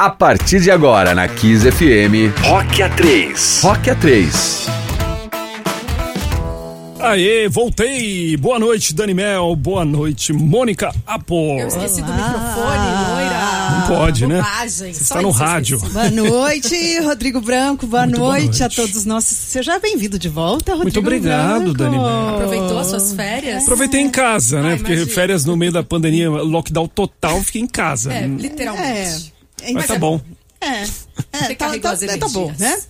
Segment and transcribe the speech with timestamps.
[0.00, 3.60] A partir de agora na Kiss FM, Rock A3.
[3.60, 4.70] Rock A3.
[7.00, 8.34] Aê, voltei!
[8.38, 9.54] Boa noite, Dani Mel.
[9.56, 11.58] Boa noite, Mônica Apo.
[11.58, 13.70] Eu esqueci do microfone, loira.
[13.72, 14.36] Não pode, né?
[14.36, 14.94] Bobagem.
[14.94, 15.78] Você está no rádio.
[15.78, 17.86] Boa noite, Rodrigo Branco.
[17.86, 18.76] Boa, Muito boa noite, a noite.
[18.76, 19.24] todos nós.
[19.26, 20.84] Seja bem-vindo de volta, Rodrigo.
[20.84, 21.76] Muito obrigado, Branco.
[21.76, 22.28] Dani Mel.
[22.36, 23.64] Aproveitou as suas férias?
[23.64, 24.76] Aproveitei em casa, né?
[24.76, 28.10] Ah, Porque férias no meio da pandemia, lockdown total, fiquei em casa.
[28.14, 29.34] É, literalmente.
[29.36, 29.39] É,
[29.72, 30.20] Mas tá bom.
[30.60, 32.82] É, é Você tá, carregou tá, é, tá bom, né?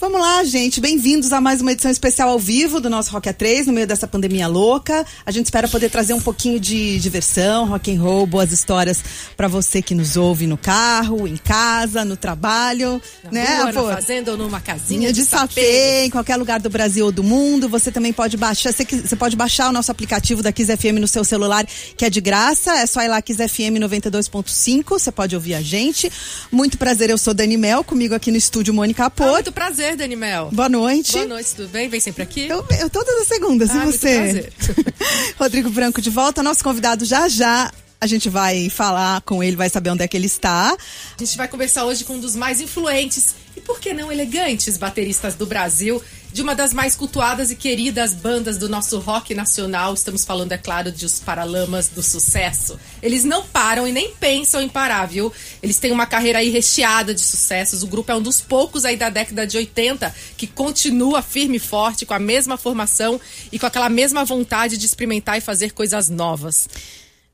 [0.00, 0.80] Vamos lá, gente.
[0.80, 4.06] Bem-vindos a mais uma edição especial ao vivo do nosso Rock A3, no meio dessa
[4.08, 5.04] pandemia louca.
[5.26, 9.04] A gente espera poder trazer um pouquinho de diversão, rock and roll, boas histórias
[9.36, 13.60] pra você que nos ouve no carro, em casa, no trabalho, Na né?
[13.74, 17.12] rua, na fazenda ou numa casinha de, de sapê, em qualquer lugar do Brasil ou
[17.12, 17.68] do mundo.
[17.68, 21.06] Você também pode baixar, você, você pode baixar o nosso aplicativo da Kiss FM no
[21.06, 22.72] seu celular, que é de graça.
[22.78, 26.10] É só ir lá Kiss FM 92.5, você pode ouvir a gente.
[26.50, 29.28] Muito prazer, eu sou Dani Mel, comigo aqui no estúdio Mônica Ah, Apô.
[29.32, 30.50] muito prazer, Dani Mel.
[30.52, 31.12] Boa noite.
[31.12, 31.88] Boa noite, tudo bem?
[31.88, 32.46] Vem sempre aqui?
[32.46, 34.14] Eu, eu todas as segundas, Ah, e você?
[34.16, 34.52] prazer.
[35.38, 37.70] Rodrigo Branco de volta, nosso convidado já já.
[38.02, 40.72] A gente vai falar com ele, vai saber onde é que ele está.
[40.72, 44.78] A gente vai conversar hoje com um dos mais influentes e, por que não, elegantes
[44.78, 49.92] bateristas do Brasil, de uma das mais cultuadas e queridas bandas do nosso rock nacional.
[49.92, 52.80] Estamos falando, é claro, de Os Paralamas do Sucesso.
[53.02, 55.30] Eles não param e nem pensam em parar, viu?
[55.62, 57.82] Eles têm uma carreira aí recheada de sucessos.
[57.82, 61.60] O grupo é um dos poucos aí da década de 80 que continua firme e
[61.60, 63.20] forte, com a mesma formação
[63.52, 66.66] e com aquela mesma vontade de experimentar e fazer coisas novas.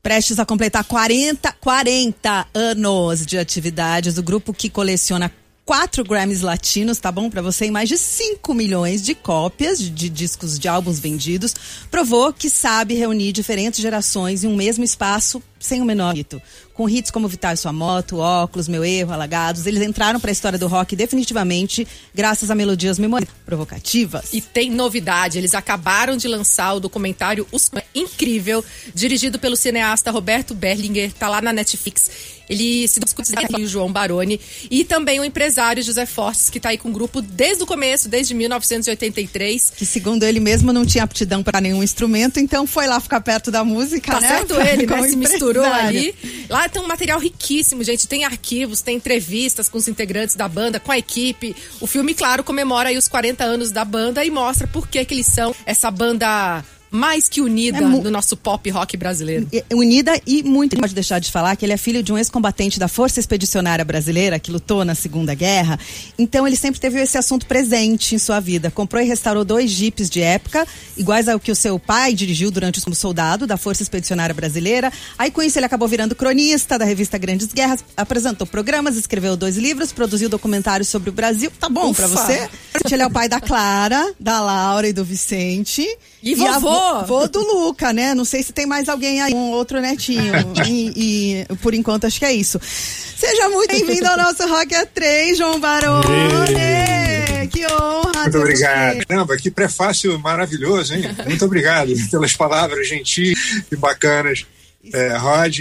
[0.07, 5.29] Prestes a completar 40, 40 anos de atividades, o grupo que coleciona
[5.65, 7.29] quatro Grammys latinos, tá bom?
[7.29, 11.53] Pra você, e mais de 5 milhões de cópias de discos de álbuns vendidos,
[11.91, 16.41] provou que sabe reunir diferentes gerações em um mesmo espaço sem o menor mito.
[16.73, 20.59] Com hits como Vital e Sua Moto, Óculos, Meu Erro, Alagados, eles entraram pra história
[20.59, 24.31] do rock definitivamente graças a melodias memoráveis, provocativas.
[24.31, 28.63] E tem novidade, eles acabaram de lançar o documentário Os Incrível,
[28.93, 32.11] dirigido pelo cineasta Roberto Berlinger, tá lá na Netflix.
[32.49, 33.29] Ele se discute
[33.59, 34.39] o João Baroni
[34.71, 38.07] e também o empresário José Fortes, que tá aí com o grupo desde o começo,
[38.07, 39.71] desde 1983.
[39.75, 43.51] que segundo ele mesmo não tinha aptidão para nenhum instrumento, então foi lá ficar perto
[43.51, 44.27] da música, Tá né?
[44.29, 45.09] certo ele, né?
[45.09, 45.46] Se misturou
[45.87, 46.15] ali.
[46.49, 48.07] Lá tem um material riquíssimo, gente.
[48.07, 51.55] Tem arquivos, tem entrevistas com os integrantes da banda, com a equipe.
[51.79, 55.13] O filme, claro, comemora aí os 40 anos da banda e mostra por que, que
[55.13, 59.47] eles são essa banda mais que unida É do nosso pop rock brasileiro.
[59.51, 62.17] E- Unida e muito não pode deixar de falar que ele é filho de um
[62.17, 65.79] ex-combatente da Força Expedicionária Brasileira que lutou na Segunda Guerra.
[66.17, 68.71] Então ele sempre teve esse assunto presente em sua vida.
[68.71, 70.65] Comprou e restaurou dois jipes de época,
[70.95, 74.91] iguais ao que o seu pai dirigiu durante como soldado da Força Expedicionária Brasileira.
[75.17, 79.57] Aí com isso ele acabou virando cronista da revista Grandes Guerras, apresentou programas, escreveu dois
[79.57, 81.51] livros, produziu documentários sobre o Brasil.
[81.59, 82.17] Tá bom pra Ufa!
[82.17, 82.49] você?
[82.91, 85.85] Ele é o pai da Clara, da Laura e do Vicente.
[86.23, 86.76] E a vovô?
[86.77, 88.13] Vo- Vô do Luca, né?
[88.13, 90.33] Não sei se tem mais alguém aí, um outro netinho.
[90.67, 92.59] e, e, por enquanto acho que é isso.
[92.63, 97.47] Seja muito bem-vindo ao nosso Rock A3, João Barone.
[97.51, 98.21] Que honra.
[98.23, 98.95] Muito obrigado.
[98.97, 99.05] você.
[99.05, 101.03] Caramba, que prefácio maravilhoso, hein?
[101.25, 104.45] Muito obrigado pelas palavras gentis e bacanas.
[104.93, 105.59] É, Rod,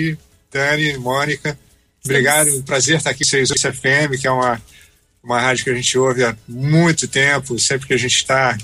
[0.52, 1.58] Dani, Mônica,
[2.04, 2.48] obrigado.
[2.56, 4.60] Um prazer estar aqui em 68 FM, que é uma,
[5.22, 7.58] uma rádio que a gente ouve há muito tempo.
[7.58, 8.56] Sempre que a gente está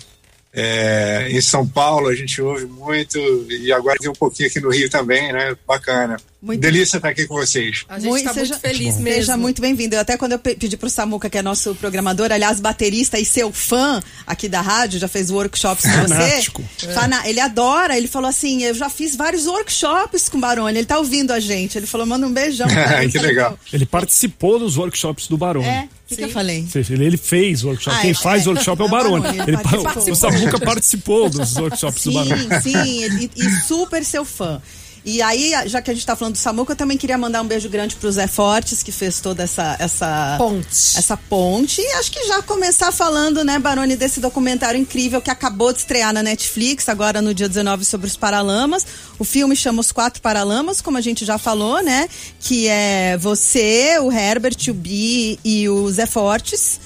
[0.53, 3.19] é, em São Paulo, a gente ouve muito.
[3.51, 5.57] E agora tem um pouquinho aqui no Rio também, né?
[5.67, 6.17] Bacana.
[6.43, 7.85] Muito- Delícia estar aqui com vocês.
[7.89, 9.21] A gente tá muito feliz mesmo.
[9.21, 9.95] Seja muito bem-vindo.
[9.95, 13.25] Eu Até quando eu pe- pedi pro Samuca, que é nosso programador, aliás, baterista e
[13.25, 16.09] seu fã aqui da rádio, já fez workshops com você.
[16.09, 16.65] Fanático.
[16.95, 20.77] Fana- Ele adora, ele falou assim: eu já fiz vários workshops com o Barone.
[20.79, 21.79] Ele tá ouvindo a gente.
[21.79, 22.67] Ele falou, manda um beijão.
[22.67, 23.13] pra ele.
[23.13, 23.57] que legal.
[23.73, 25.69] Ele participou dos workshops do Barone.
[25.69, 26.67] É, o que, que eu falei?
[26.91, 27.97] Ele, fez workshop.
[27.97, 28.49] Ah, Quem é, faz é.
[28.49, 29.23] workshop é o É o Barone.
[29.23, 30.13] Barone, ele Ele, participou.
[30.13, 32.63] o Samuca participou dos workshops do Sim, Barone.
[32.63, 34.61] sim, e, e super seu fã.
[35.05, 37.47] E aí, já que a gente tá falando do Samuca, eu também queria mandar um
[37.47, 40.99] beijo grande pro Zé Fortes, que fez toda essa, essa Ponte.
[40.99, 41.81] Essa ponte.
[41.81, 46.13] E acho que já começar falando, né, Barone, desse documentário incrível que acabou de estrear
[46.13, 48.87] na Netflix, agora no dia 19, sobre os Paralamas.
[49.19, 52.09] O filme chama Os Quatro Paralamas, como a gente já falou, né?
[52.39, 56.81] Que é você, o Herbert, o Bi e o Zé Fortes.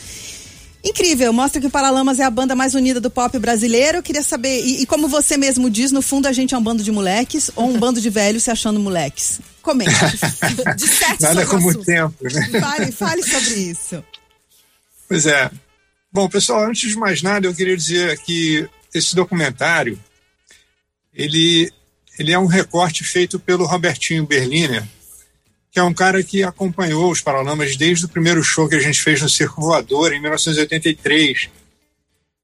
[0.87, 3.99] Incrível, mostra que o Paralamas é a banda mais unida do pop brasileiro.
[3.99, 6.63] Eu queria saber, e, e como você mesmo diz, no fundo a gente é um
[6.63, 9.41] bando de moleques ou um bando de velhos se achando moleques?
[9.61, 9.91] Comente.
[10.77, 12.61] De sete Nada como o tempo, né?
[12.61, 14.05] fale, fale sobre isso.
[15.09, 15.51] Pois é.
[16.13, 19.99] Bom, pessoal, antes de mais nada, eu queria dizer que esse documentário,
[21.13, 21.69] ele,
[22.17, 24.85] ele é um recorte feito pelo Robertinho Berliner,
[25.77, 29.03] que é um cara que acompanhou os Paralamas desde o primeiro show que a gente
[29.03, 31.51] fez no Circo Voador, em 1983.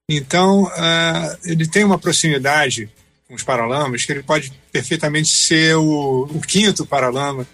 [0.06, 2.90] Então, uh, ele tem uma proximidade
[3.26, 7.48] com os Paralamas que ele pode perfeitamente ser o, o quinto Paralama.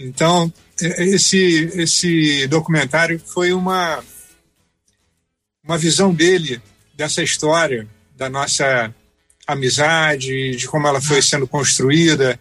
[0.00, 0.50] Então,
[0.80, 4.02] esse, esse documentário foi uma,
[5.62, 6.58] uma visão dele
[6.94, 8.94] dessa história, da nossa
[9.46, 12.40] amizade, de como ela foi sendo construída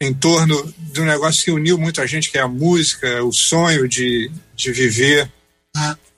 [0.00, 3.88] em torno de um negócio que uniu muita gente, que é a música, o sonho
[3.88, 5.30] de, de viver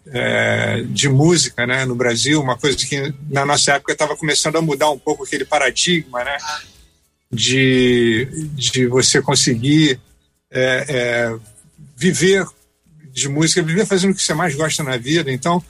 [0.06, 4.62] é, de música né, no Brasil, uma coisa que na nossa época estava começando a
[4.62, 6.38] mudar um pouco aquele paradigma né,
[7.30, 10.00] de, de você conseguir
[10.50, 11.38] é, é,
[11.96, 12.46] viver
[13.12, 15.30] de música, viver fazendo o que você mais gosta na vida.
[15.30, 15.62] Então,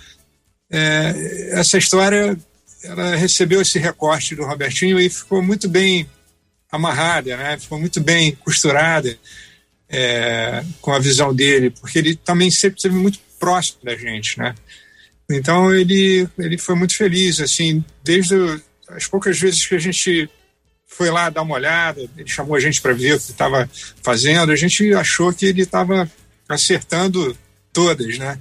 [0.71, 2.39] é, essa história
[2.85, 6.09] ela recebeu esse recorte do Robertinho e ficou muito bem
[6.71, 7.59] amarrada, né?
[7.59, 9.17] ficou muito bem costurada
[9.89, 14.39] é, com a visão dele, porque ele também sempre esteve muito próximo da gente.
[14.39, 14.55] Né?
[15.31, 18.35] Então ele, ele foi muito feliz, assim, desde
[18.89, 20.29] as poucas vezes que a gente
[20.87, 23.69] foi lá dar uma olhada, ele chamou a gente para ver o que estava
[24.03, 26.11] fazendo, a gente achou que ele estava
[26.49, 27.37] acertando
[27.73, 28.39] todas, né?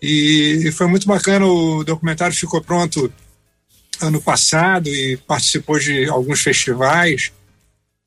[0.00, 3.12] E, e foi muito bacana, o documentário ficou pronto
[4.00, 7.32] ano passado e participou de alguns festivais.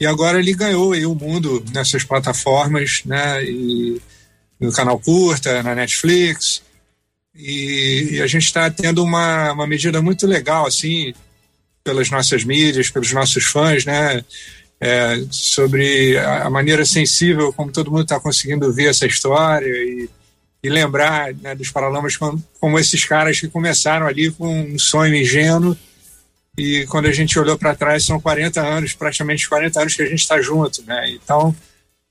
[0.04, 3.42] E agora ele ganhou aí o mundo nessas plataformas, né?
[3.46, 4.02] E
[4.60, 6.62] no canal Curta, na Netflix.
[7.34, 11.14] E, e a gente está tendo uma, uma medida muito legal, assim,
[11.86, 14.26] pelas nossas mídias, pelos nossos fãs, né?
[14.82, 20.10] É, sobre a maneira sensível como todo mundo está conseguindo ver essa história e,
[20.62, 25.16] e lembrar né, dos Paralamas como, como, esses caras que começaram ali com um sonho
[25.16, 25.78] ingênuo
[26.58, 30.08] e quando a gente olhou para trás são 40 anos, praticamente 40 anos que a
[30.08, 31.10] gente está junto, né?
[31.10, 31.56] Então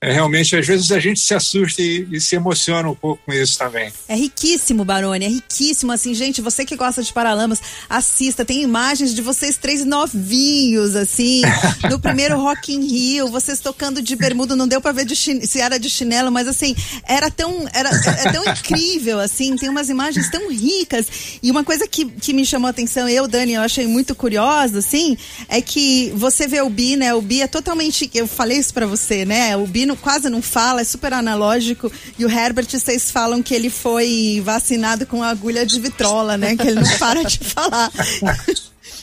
[0.03, 3.31] é, realmente, às vezes a gente se assusta e, e, se emociona um pouco com
[3.31, 3.89] isso também.
[4.05, 5.93] É riquíssimo, Baroni, é riquíssimo.
[5.93, 8.43] Assim, gente, você que gosta de Paralamas, assista.
[8.43, 11.41] Tem imagens de vocês três novinhos, assim,
[11.89, 14.57] no primeiro Rock in Rio, vocês tocando de bermuda.
[14.57, 16.75] Não deu para ver de se era de chinelo, mas assim,
[17.07, 19.55] era tão, era, é, é tão incrível, assim.
[19.55, 21.07] Tem umas imagens tão ricas.
[21.41, 24.79] E uma coisa que, que me chamou a atenção, eu, Dani, eu achei muito curiosa,
[24.79, 25.17] assim,
[25.47, 27.13] é que você vê o Bi, né?
[27.13, 28.11] O Bi é totalmente.
[28.13, 29.55] Eu falei isso para você, né?
[29.55, 31.91] O Bi quase não fala, é super analógico.
[32.17, 36.55] E o Herbert, vocês falam que ele foi vacinado com agulha de vitrola, né?
[36.55, 37.91] Que ele não para de falar.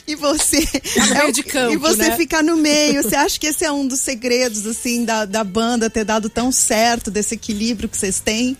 [0.07, 2.17] e você tá é, de campo, e você né?
[2.17, 3.03] ficar no meio.
[3.03, 6.51] Você acha que esse é um dos segredos assim da, da banda ter dado tão
[6.51, 8.57] certo desse equilíbrio que vocês têm?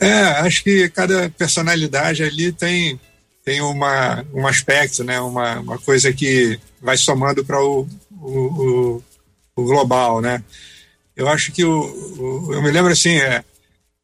[0.00, 3.00] É, acho que cada personalidade ali tem
[3.44, 5.20] tem uma um aspecto, né?
[5.20, 7.88] Uma, uma coisa que vai somando para o,
[8.20, 9.02] o, o,
[9.56, 10.42] o global, né?
[11.18, 13.44] Eu acho que o, o eu me lembro assim é,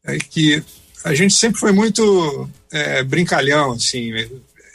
[0.03, 0.61] é, que
[1.03, 4.11] a gente sempre foi muito é, brincalhão assim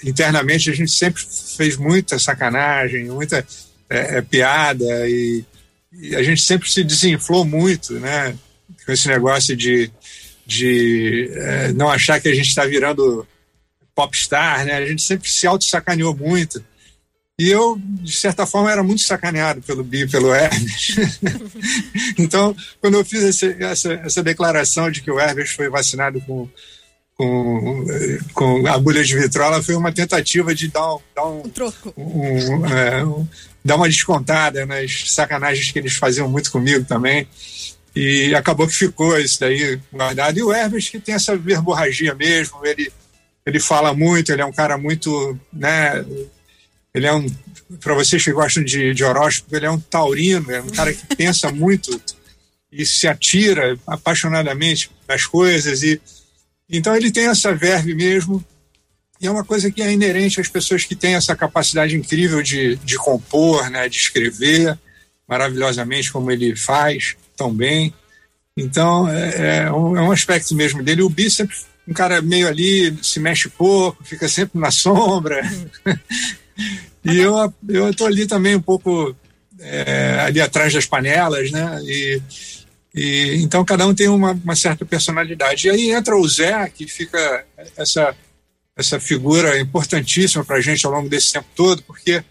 [0.03, 1.23] internamente a gente sempre
[1.57, 3.47] fez muita sacanagem muita
[3.91, 5.45] é, é, piada e,
[5.93, 8.35] e, a gente sempre se desinflou muito né
[8.87, 9.91] com esse negócio de
[10.47, 13.29] de é, não achar que a gente está virando
[13.95, 16.65] popstar né a gente sempre se auto sacaneou muito
[17.41, 20.95] e eu, de certa forma, era muito sacaneado pelo Bi, pelo Hermes.
[22.19, 26.47] então, quando eu fiz esse, essa, essa declaração de que o Hermes foi vacinado com,
[27.15, 27.87] com,
[28.35, 31.95] com agulha de vitrola, foi uma tentativa de dar um, dar um, troco.
[31.97, 33.27] Um, é, um,
[33.65, 37.27] dar uma descontada nas sacanagens que eles faziam muito comigo também.
[37.97, 40.39] E acabou que ficou isso daí guardado.
[40.39, 42.93] E o Hermes, que tem essa verborragia mesmo, ele,
[43.47, 45.39] ele fala muito, ele é um cara muito.
[45.51, 46.05] Né,
[46.95, 47.27] ele é um,
[47.81, 51.17] para vocês que gostam de, de horóscopo, ele é um taurino, é um cara que
[51.17, 52.01] pensa muito
[52.73, 56.01] e se atira apaixonadamente das coisas e
[56.73, 58.45] então ele tem essa verve mesmo
[59.21, 62.77] e é uma coisa que é inerente às pessoas que têm essa capacidade incrível de,
[62.77, 64.79] de compor, né, de escrever
[65.29, 67.93] maravilhosamente como ele faz tão bem.
[68.57, 71.03] Então é, é, um, é um aspecto mesmo dele.
[71.03, 71.57] O sempre
[71.87, 75.43] um cara meio ali, se mexe pouco, fica sempre na sombra.
[77.03, 77.35] E eu
[77.67, 79.17] eu estou ali também um pouco
[79.59, 81.81] é, ali atrás das panelas, né?
[81.85, 82.23] E,
[82.95, 85.67] e então cada um tem uma, uma certa personalidade.
[85.67, 88.15] E aí entra o Zé, que fica essa
[88.77, 92.23] essa figura importantíssima para a gente ao longo desse tempo todo, porque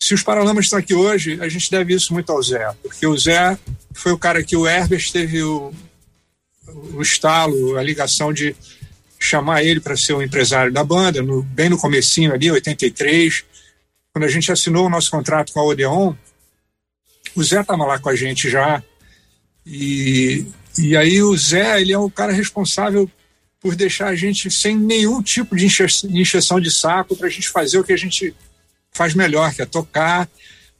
[0.00, 3.16] se os Paralamas estão aqui hoje, a gente deve isso muito ao Zé, porque o
[3.16, 3.58] Zé
[3.92, 5.72] foi o cara que o Herbert teve o,
[6.94, 8.54] o estalo, a ligação de
[9.18, 13.44] chamar ele para ser o empresário da banda, no, bem no comecinho ali, 83,
[14.12, 16.14] quando a gente assinou o nosso contrato com a Odeon,
[17.34, 18.82] o Zé estava lá com a gente já
[19.64, 20.46] E,
[20.78, 23.10] e aí o Zé, ele é o cara responsável
[23.60, 25.66] por deixar a gente sem nenhum tipo de
[26.10, 28.34] injeção de saco para a gente fazer o que a gente
[28.90, 30.28] faz melhor, que é tocar.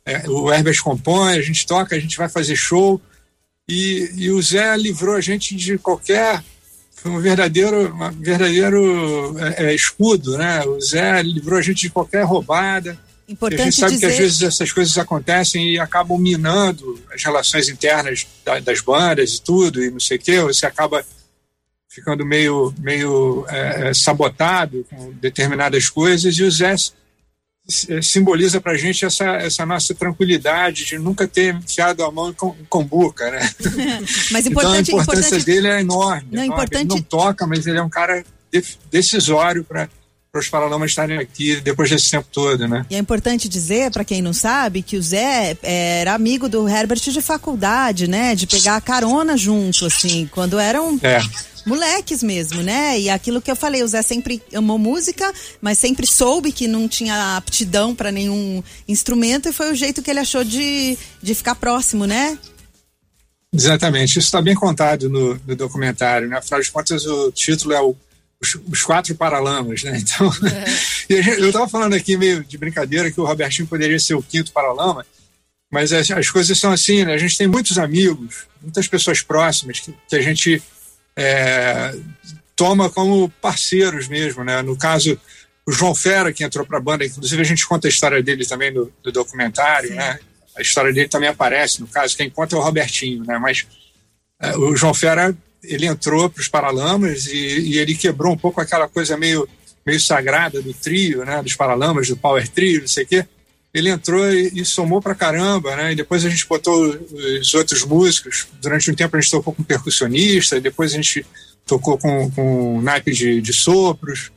[0.05, 3.01] É, o Herbert compõe, a gente toca, a gente vai fazer show.
[3.69, 6.43] E, e o Zé livrou a gente de qualquer
[7.03, 10.65] foi um verdadeiro, um verdadeiro é, é, escudo, né?
[10.65, 12.97] O Zé livrou a gente de qualquer roubada.
[13.33, 14.07] Importante a gente sabe dizer...
[14.07, 19.35] que às vezes essas coisas acontecem e acabam minando as relações internas da, das bandas
[19.35, 20.41] e tudo, e não sei o quê.
[20.43, 21.05] Você acaba
[21.89, 26.75] ficando meio, meio é, é sabotado com determinadas coisas, e o Zé
[27.89, 32.31] é, simboliza para a gente essa, essa nossa tranquilidade de nunca ter enfiado a mão
[32.31, 33.41] em combuca, né?
[34.33, 35.45] mas então a importância importante...
[35.45, 36.29] dele é enorme.
[36.33, 36.63] Não, enorme.
[36.65, 36.91] importante...
[36.93, 38.25] Ele não toca, mas ele é um cara
[38.91, 39.89] decisório para
[40.33, 42.87] para os Paralamas estarem aqui depois desse tempo todo, né?
[42.89, 47.01] E é importante dizer, para quem não sabe, que o Zé era amigo do Herbert
[47.01, 48.35] de faculdade, né?
[48.35, 51.21] De pegar a carona junto, assim, quando eram é.
[51.67, 52.99] moleques mesmo, né?
[52.99, 56.89] E aquilo que eu falei, o Zé sempre amou música, mas sempre soube que não
[56.89, 61.57] tinha aptidão para nenhum instrumento e foi o jeito que ele achou de, de ficar
[61.57, 62.39] próximo, né?
[63.53, 66.39] Exatamente, isso está bem contado no, no documentário, né?
[66.39, 67.95] Afinal de contas, o título é o
[68.43, 69.99] os, os quatro paralamas, né?
[69.99, 70.31] Então,
[71.09, 71.23] é.
[71.23, 74.53] gente, eu estava falando aqui meio de brincadeira que o Robertinho poderia ser o quinto
[74.53, 75.07] paralama,
[75.71, 77.15] mas as, as, coisas são assim, né?
[77.15, 80.61] A gente tem muitos amigos, muitas pessoas próximas que, que a gente
[81.17, 81.95] é,
[82.57, 84.61] toma como parceiros mesmo, né?
[84.61, 85.19] No caso,
[85.65, 88.45] o João Fera, que entrou para a banda, inclusive a gente conta a história dele
[88.45, 89.95] também no, documentário, Sim.
[89.95, 90.19] né?
[90.55, 93.39] A história dele também aparece, no caso, quem conta é o Robertinho, né?
[93.39, 93.67] Mas
[94.41, 98.61] é, o João Fera ele entrou para os Paralamas e, e, ele quebrou um pouco
[98.61, 99.49] aquela coisa meio,
[99.87, 103.27] meio sagrada do trio, né, dos Paralamas, do Power Trio, não sei o quê.
[103.73, 105.93] Ele entrou e, e somou para caramba, né?
[105.93, 106.95] E depois a gente botou
[107.41, 108.47] os outros músicos.
[108.61, 111.25] Durante um tempo a gente tocou com percussionista, depois a gente
[111.67, 114.31] tocou com, com naipe de, de sopros.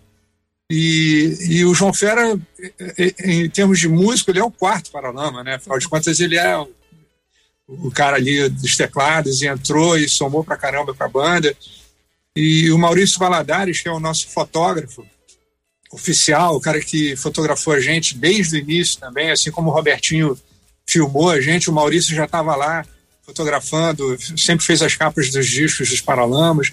[0.71, 2.39] E, e, o João Fera,
[3.23, 5.55] em termos de músico, ele é o quarto Paralama, né?
[5.55, 6.55] Afinal de contas, ele é
[7.67, 11.55] o cara ali dos teclados e entrou e somou pra caramba pra banda.
[12.35, 15.05] E o Maurício Valadares, que é o nosso fotógrafo
[15.91, 20.37] oficial, o cara que fotografou a gente desde o início também, assim como o Robertinho
[20.85, 22.85] filmou a gente, o Maurício já estava lá
[23.23, 26.71] fotografando, sempre fez as capas dos discos dos Paralamas.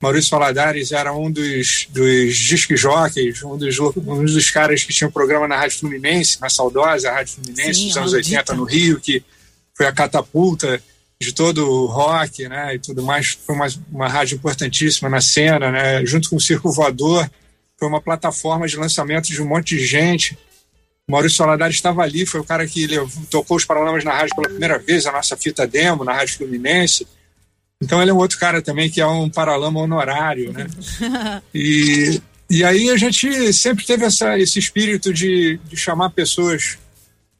[0.00, 5.08] Maurício Valadares era um dos, dos disc jockeys, um dos, um dos caras que tinha
[5.08, 9.00] um programa na Rádio Fluminense, na saudosa Rádio Fluminense Sim, dos anos 80 no Rio,
[9.00, 9.24] que
[9.78, 10.82] foi a catapulta
[11.20, 13.38] de todo o rock, né, e tudo mais.
[13.46, 17.30] Foi uma, uma rádio importantíssima na cena, né, junto com o Circo Voador.
[17.76, 20.36] Foi uma plataforma de lançamento de um monte de gente.
[21.08, 24.34] O Maurício Soladares estava ali, foi o cara que levou, tocou os Paralamas na rádio
[24.34, 27.06] pela primeira vez, a nossa fita demo na Rádio Fluminense.
[27.80, 30.66] Então ele é um outro cara também que é um paralama honorário, né?
[31.54, 32.20] E,
[32.50, 36.78] e aí a gente sempre teve essa, esse espírito de, de chamar pessoas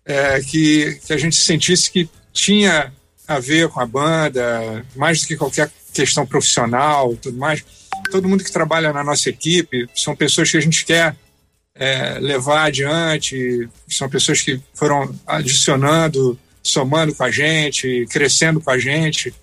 [0.05, 2.93] é, que, que a gente sentisse que tinha
[3.27, 7.65] a ver com a banda, mais do que qualquer questão profissional, tudo mais.
[8.11, 11.17] Todo mundo que trabalha na nossa equipe são pessoas que a gente quer
[11.75, 18.79] é, levar adiante, são pessoas que foram adicionando, somando com a gente, crescendo com a
[18.79, 19.35] gente.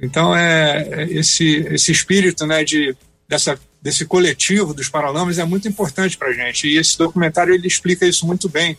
[0.00, 2.96] Então é, é esse esse espírito, né, de
[3.28, 6.66] dessa desse coletivo dos Paralamas é muito importante para a gente.
[6.66, 8.78] E esse documentário ele explica isso muito bem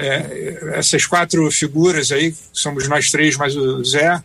[0.00, 4.22] é, essas quatro figuras aí, somos nós três mais o Zé,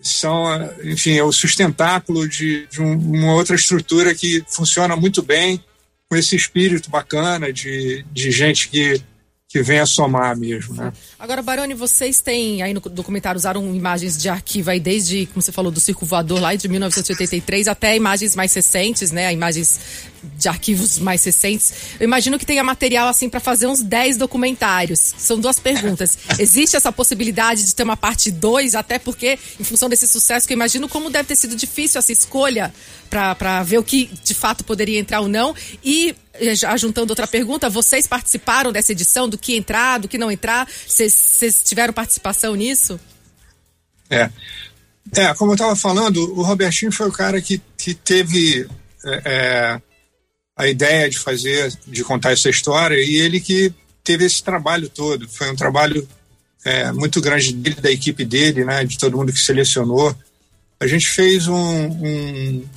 [0.00, 0.44] são,
[0.84, 5.62] enfim, é o sustentáculo de, de um, uma outra estrutura que funciona muito bem
[6.08, 9.00] com esse espírito bacana de, de gente que
[9.56, 10.92] que vem a somar mesmo, né?
[11.18, 15.50] Agora, Baroni, vocês têm aí no documentário usaram imagens de arquivo aí desde, como você
[15.50, 19.32] falou, do Circo Voador lá de 1983 até imagens mais recentes, né?
[19.32, 19.80] Imagens
[20.34, 21.72] de arquivos mais recentes.
[21.98, 25.14] Eu imagino que tenha material assim para fazer uns 10 documentários.
[25.16, 26.18] São duas perguntas.
[26.38, 30.52] Existe essa possibilidade de ter uma parte 2, até porque, em função desse sucesso, que
[30.52, 32.74] eu imagino como deve ter sido difícil essa escolha
[33.08, 35.54] para ver o que de fato poderia entrar ou não.
[35.82, 36.14] E
[36.54, 40.68] já juntando outra pergunta, vocês participaram dessa edição, do que entrar, do que não entrar?
[40.86, 42.98] Vocês tiveram participação nisso?
[44.10, 44.30] É.
[45.14, 48.68] É, como eu estava falando, o Robertinho foi o cara que, que teve
[49.04, 49.82] é, é,
[50.56, 55.28] a ideia de fazer, de contar essa história, e ele que teve esse trabalho todo.
[55.28, 56.06] Foi um trabalho
[56.64, 60.16] é, muito grande dele, da equipe dele, né, de todo mundo que selecionou.
[60.80, 62.68] A gente fez um, um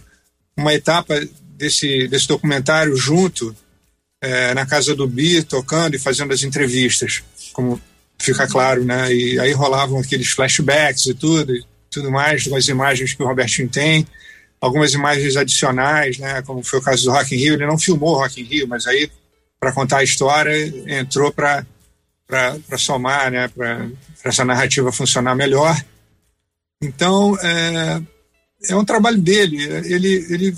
[0.59, 1.15] uma etapa
[1.59, 3.55] desse, desse documentário junto
[4.21, 7.21] é, na casa do Bi, tocando e fazendo as entrevistas,
[7.53, 7.79] como
[8.17, 9.13] fica claro, né?
[9.13, 11.53] E aí rolavam aqueles flashbacks e tudo.
[11.91, 14.07] tudo mais, com as imagens que o Robertinho tem,
[14.61, 18.17] algumas imagens adicionais, né, como foi o caso do Rock in Rio, ele não filmou
[18.17, 19.09] Rock in Rio, mas aí
[19.59, 20.53] para contar a história
[20.87, 21.65] entrou para
[22.27, 23.89] para somar, né, para
[24.23, 25.75] essa narrativa funcionar melhor.
[26.79, 28.01] Então, é,
[28.69, 29.63] é um trabalho dele.
[29.63, 30.55] Ele, ele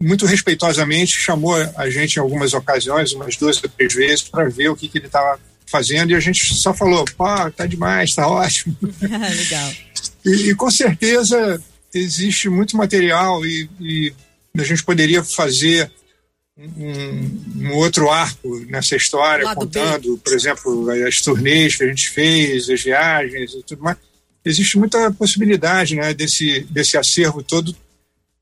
[0.00, 4.68] muito respeitosamente chamou a gente em algumas ocasiões, umas duas ou três vezes, para ver
[4.68, 8.28] o que, que ele estava fazendo e a gente só falou, pô, tá demais, tá
[8.28, 8.76] ótimo.
[9.02, 9.72] Legal.
[10.24, 11.60] E, e, com certeza
[11.94, 14.12] existe muito material e, e
[14.56, 15.90] a gente poderia fazer
[16.56, 22.10] um, um, outro arco nessa história, Lado contando, por exemplo, as turnês que a gente
[22.10, 23.98] fez, as viagens e tudo mais.
[24.44, 27.76] Existe muita possibilidade né, desse, desse acervo todo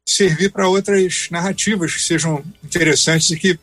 [0.06, 3.58] servir para outras narrativas que sejam interessantes e que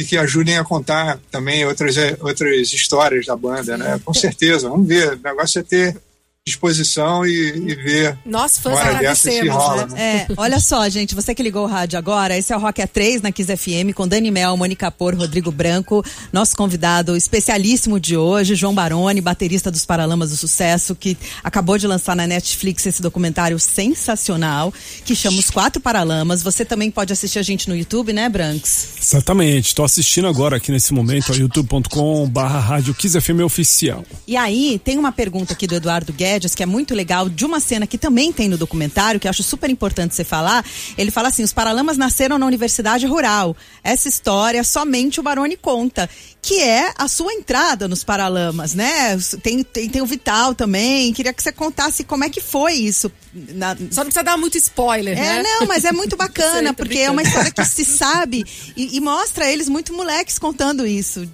[0.00, 4.00] e que ajudem a contar também outras, outras histórias da banda, né?
[4.04, 5.14] Com certeza, vamos ver.
[5.14, 6.00] O negócio é ter
[6.48, 8.18] disposição e, e ver.
[8.24, 9.94] Nós fãs agradecemos, rola, né?
[9.94, 10.26] né?
[10.28, 13.22] É, olha só, gente, você que ligou o rádio agora, esse é o Rock A3
[13.22, 18.54] na Kiss FM com Dani Mel, Mônica Por, Rodrigo Branco, nosso convidado especialíssimo de hoje,
[18.54, 23.58] João Baroni, baterista dos Paralamas do Sucesso, que acabou de lançar na Netflix esse documentário
[23.58, 24.72] sensacional,
[25.04, 26.42] que chama Os Quatro Paralamas.
[26.42, 28.88] Você também pode assistir a gente no YouTube, né, Branks?
[29.00, 34.04] Exatamente, estou assistindo agora aqui nesse momento, youtube.com barra rádio Kiss FM oficial.
[34.26, 37.60] E aí, tem uma pergunta aqui do Eduardo Guedes, que é muito legal, de uma
[37.60, 40.64] cena que também tem no documentário, que eu acho super importante você falar.
[40.96, 43.56] Ele fala assim: os Paralamas nasceram na Universidade Rural.
[43.82, 46.08] Essa história somente o Baroni conta,
[46.40, 49.18] que é a sua entrada nos Paralamas, né?
[49.42, 51.12] Tem, tem, tem o Vital também.
[51.12, 53.10] Queria que você contasse como é que foi isso.
[53.32, 53.76] Na...
[53.90, 55.42] Só não precisa dar muito spoiler, é, né?
[55.42, 57.08] Não, mas é muito bacana, porque brincando.
[57.08, 58.44] é uma história que se sabe
[58.76, 61.28] e, e, mostra eles muito moleques contando isso.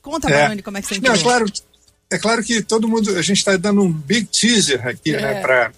[0.00, 0.42] Conta, é.
[0.42, 1.14] Baroni, como é que você entrou.
[1.14, 1.46] Não, claro,
[2.12, 5.34] é claro que todo mundo, a gente está dando um big teaser aqui, né, é.
[5.34, 5.72] né,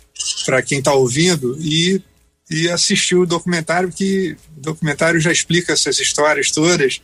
[0.45, 2.03] para quem está ouvindo e,
[2.51, 7.01] e assistir o documentário, que o documentário já explica essas histórias todas,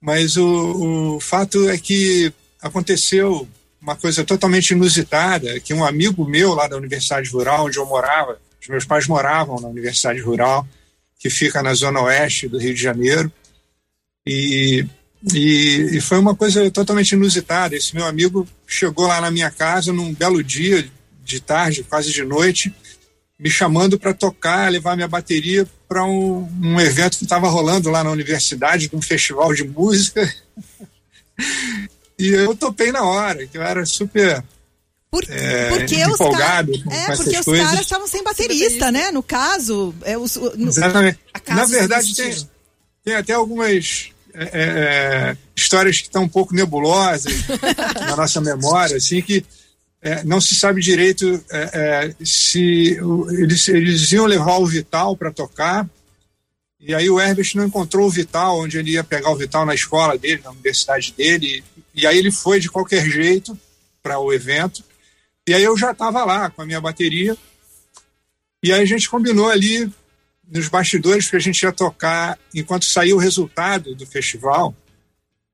[0.00, 3.48] mas o, o fato é que aconteceu
[3.80, 8.40] uma coisa totalmente inusitada, que um amigo meu lá da Universidade Rural, onde eu morava,
[8.60, 10.66] os meus pais moravam na Universidade Rural,
[11.18, 13.32] que fica na zona oeste do Rio de Janeiro,
[14.26, 14.84] e
[15.34, 17.74] e, e, foi uma coisa totalmente inusitada.
[17.74, 20.88] Esse meu amigo chegou lá na minha casa num belo dia,
[21.24, 22.72] de tarde, quase de noite,
[23.38, 28.02] me chamando para tocar, levar minha bateria para um, um, evento que estava rolando lá
[28.04, 30.32] na universidade, um festival de música.
[32.18, 34.42] e eu topei na hora, que eu era super
[35.10, 39.10] por, é, porque empolgado os, é, porque os caras estavam sem baterista, né?
[39.10, 41.18] No caso, é, os, no, Exatamente.
[41.48, 42.48] Na verdade, tem,
[43.02, 47.34] tem até algumas é, é, é, histórias que estão um pouco nebulosas
[47.98, 49.44] na nossa memória, assim, que
[50.00, 52.96] é, não se sabe direito é, se
[53.30, 55.88] eles, eles iam levar o Vital para tocar,
[56.78, 59.74] e aí o Herbert não encontrou o Vital, onde ele ia pegar o Vital na
[59.74, 63.58] escola dele, na universidade dele, e aí ele foi de qualquer jeito
[64.00, 64.84] para o evento,
[65.48, 67.36] e aí eu já estava lá com a minha bateria,
[68.62, 69.92] e aí a gente combinou ali
[70.50, 74.74] nos bastidores que a gente ia tocar enquanto saiu o resultado do festival,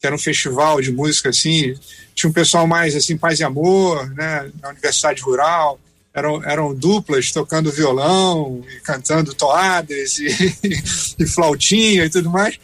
[0.00, 1.74] que era um festival de música assim,
[2.14, 5.80] tinha um pessoal mais assim, paz e amor, né, na Universidade Rural,
[6.12, 10.28] eram, eram duplas tocando violão e cantando toadas e,
[11.18, 12.58] e flautinha e tudo mais,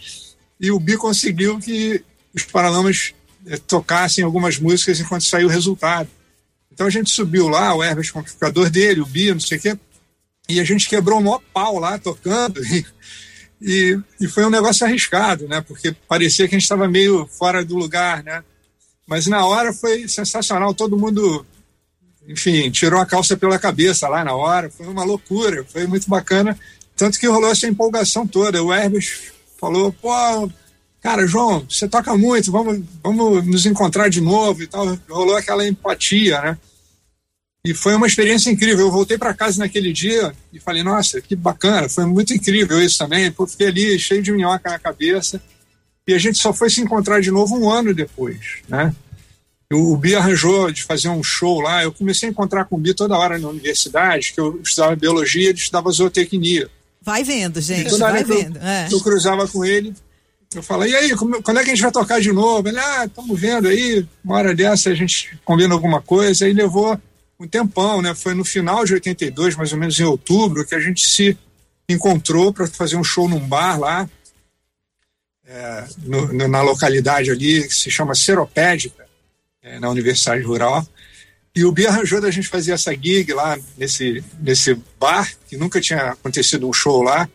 [0.61, 3.13] e o Bi conseguiu que os Paralamas
[3.47, 6.09] eh, tocassem algumas músicas enquanto saiu o resultado.
[6.71, 9.59] Então a gente subiu lá, o Herbert com o amplificador dele, o Bi, não sei
[9.59, 9.79] o quê,
[10.51, 12.61] e a gente quebrou o maior pau lá tocando.
[13.63, 15.61] E, e, e, foi um negócio arriscado, né?
[15.61, 18.43] Porque parecia que a gente estava meio fora do lugar, né?
[19.07, 21.45] Mas na hora foi sensacional, todo mundo,
[22.27, 26.59] enfim, tirou a calça pela cabeça lá na hora, foi uma loucura, foi muito bacana.
[26.97, 28.63] Tanto que rolou essa empolgação toda.
[28.65, 30.11] O Herbes falou, pô,
[31.03, 34.97] cara, João, você toca muito, vamos, vamos nos encontrar de novo e tal.
[35.09, 36.59] Rolou aquela empatia, né?
[37.65, 38.87] E foi uma experiência incrível.
[38.87, 42.99] Eu voltei para casa naquele dia e falei, nossa, que bacana, foi muito incrível isso
[42.99, 43.31] também.
[43.31, 45.41] Pô, fiquei ali cheio de minhoca na cabeça.
[46.09, 48.95] E a gente só foi se encontrar de novo um ano depois, né?
[49.73, 51.85] O, Bi arranjou de fazer um show lá.
[51.85, 55.51] Eu comecei a encontrar com o Bi toda hora na universidade, que eu estudava biologia,
[55.51, 56.69] ele estudava zootecnia.
[57.01, 58.57] Vai vendo, gente, vai vendo.
[58.57, 58.89] Eu, é.
[58.91, 59.95] eu cruzava com ele,
[60.53, 61.11] eu falei, e aí,
[61.45, 62.69] quando é que a gente vai tocar de novo?
[62.69, 66.45] Ele, ah, estamos vendo aí, uma hora dessa a gente combina alguma coisa.
[66.45, 67.01] Aí levou
[67.41, 68.15] um tempão, né?
[68.15, 71.37] Foi no final de 82, mais ou menos em outubro, que a gente se
[71.89, 74.09] encontrou para fazer um show num bar lá,
[75.47, 79.07] é, no, na localidade ali, que se chama Seropédica,
[79.63, 80.87] é, na Universidade Rural.
[81.57, 85.81] E o Bi arranjou da gente fazer essa gig lá nesse, nesse bar, que nunca
[85.81, 87.29] tinha acontecido um show lá.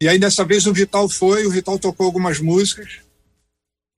[0.00, 3.00] E aí dessa vez o Vital foi, o Vital tocou algumas músicas.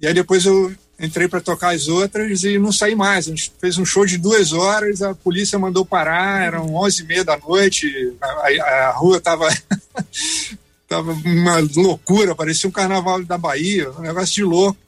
[0.01, 3.27] E aí depois eu entrei para tocar as outras e não saí mais.
[3.27, 7.07] A gente fez um show de duas horas, a polícia mandou parar, eram onze e
[7.07, 9.49] meia da noite, a, a, rua tava,
[10.87, 14.79] tava uma loucura, parecia um carnaval da Bahia, um negócio de louco.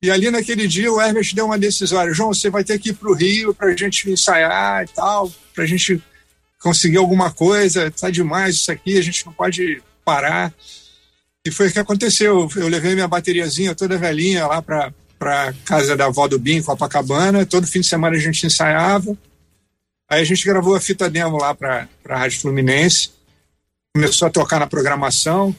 [0.00, 2.94] E ali naquele dia o Herbert deu uma decisória, João, você vai ter que ir
[2.94, 6.00] para o Rio para a gente ensaiar e tal, para a gente
[6.60, 10.54] conseguir alguma coisa, tá demais isso aqui, a gente não pode parar.
[11.44, 12.48] E foi o que aconteceu.
[12.56, 17.44] Eu levei minha bateriazinha toda velhinha lá para para casa da avó do Bim, Copacabana.
[17.44, 19.16] Todo fim de semana a gente ensaiava.
[20.08, 23.10] Aí a gente gravou a fita demo lá para a Rádio Fluminense.
[23.94, 25.54] Começou a tocar na programação.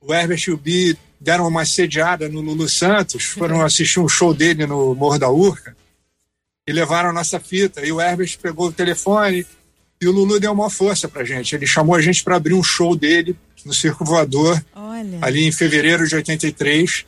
[0.00, 4.34] O Herbert e o Bi deram uma sediada no Lulu Santos, foram assistir um show
[4.34, 5.74] dele no Morro da Urca
[6.66, 7.84] e levaram a nossa fita.
[7.84, 9.46] E o Herbert pegou o telefone
[10.00, 11.54] e o Lulu deu uma força pra gente.
[11.54, 15.18] Ele chamou a gente para abrir um show dele no Circo Voador, Olha.
[15.22, 17.06] ali em fevereiro de 83.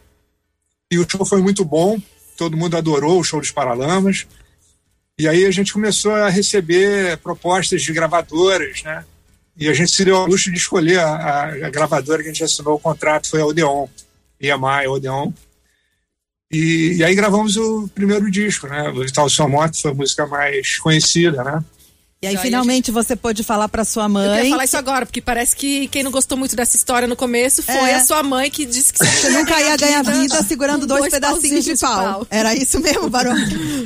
[0.90, 2.00] E o show foi muito bom,
[2.36, 4.26] todo mundo adorou o show dos Paralamas.
[5.18, 9.04] E aí a gente começou a receber propostas de gravadoras, né?
[9.56, 12.44] E a gente se deu ao luxo de escolher a, a, gravadora que a gente
[12.44, 13.88] assinou o contrato, foi a Odeon,
[14.38, 15.32] EMI, Odeon.
[16.52, 18.90] E, e aí gravamos o primeiro disco, né?
[18.90, 21.64] O Tal Sua Moto foi a música mais conhecida, né?
[22.26, 22.90] E aí, finalmente, gente...
[22.92, 24.26] você pôde falar para sua mãe.
[24.26, 27.16] Eu queria falar isso agora, porque parece que quem não gostou muito dessa história no
[27.16, 27.94] começo foi é.
[27.94, 31.64] a sua mãe que disse que você nunca ia ganhar vida segurando dois, dois pedacinhos
[31.64, 31.96] de pau.
[31.96, 32.26] de pau.
[32.30, 33.34] Era isso mesmo, Barão?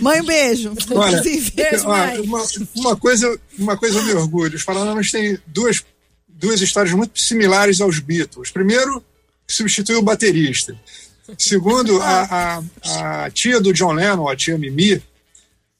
[0.00, 0.72] mãe, um beijo.
[0.94, 2.20] Olha, beijo, mãe.
[2.20, 2.44] Uma,
[2.76, 4.56] uma, coisa, uma coisa eu me orgulho.
[4.56, 5.84] Os Paralamas têm duas,
[6.28, 8.50] duas histórias muito similares aos Beatles.
[8.50, 9.04] Primeiro,
[9.46, 10.74] substituiu o baterista.
[11.38, 15.02] Segundo, a, a, a tia do John Lennon, a tia Mimi,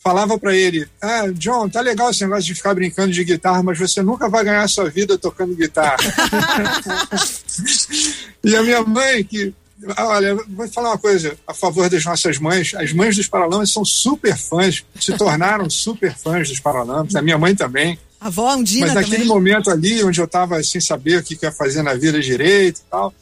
[0.03, 3.79] falava para ele: Ah, John, tá legal esse negócio de ficar brincando de guitarra, mas
[3.79, 5.97] você nunca vai ganhar sua vida tocando guitarra.
[8.43, 9.55] e a minha mãe, que.
[9.97, 12.75] Olha, vou falar uma coisa a favor das nossas mães.
[12.75, 17.17] As mães dos Paralamas são super fãs, se tornaram super fãs dos Paralamas.
[17.17, 17.99] A minha mãe também.
[18.21, 19.29] A avó Andina Mas naquele também.
[19.29, 22.81] momento ali, onde eu estava sem saber o que, que ia fazer na vida direito
[22.81, 23.15] e tal,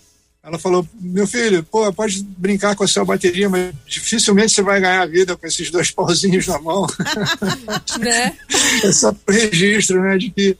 [0.48, 4.80] ela falou: Meu filho, pô, pode brincar com a sua bateria, mas dificilmente você vai
[4.80, 6.86] ganhar a vida com esses dois pauzinhos na mão.
[8.00, 8.34] né?
[8.82, 10.56] É só o registro, né, de que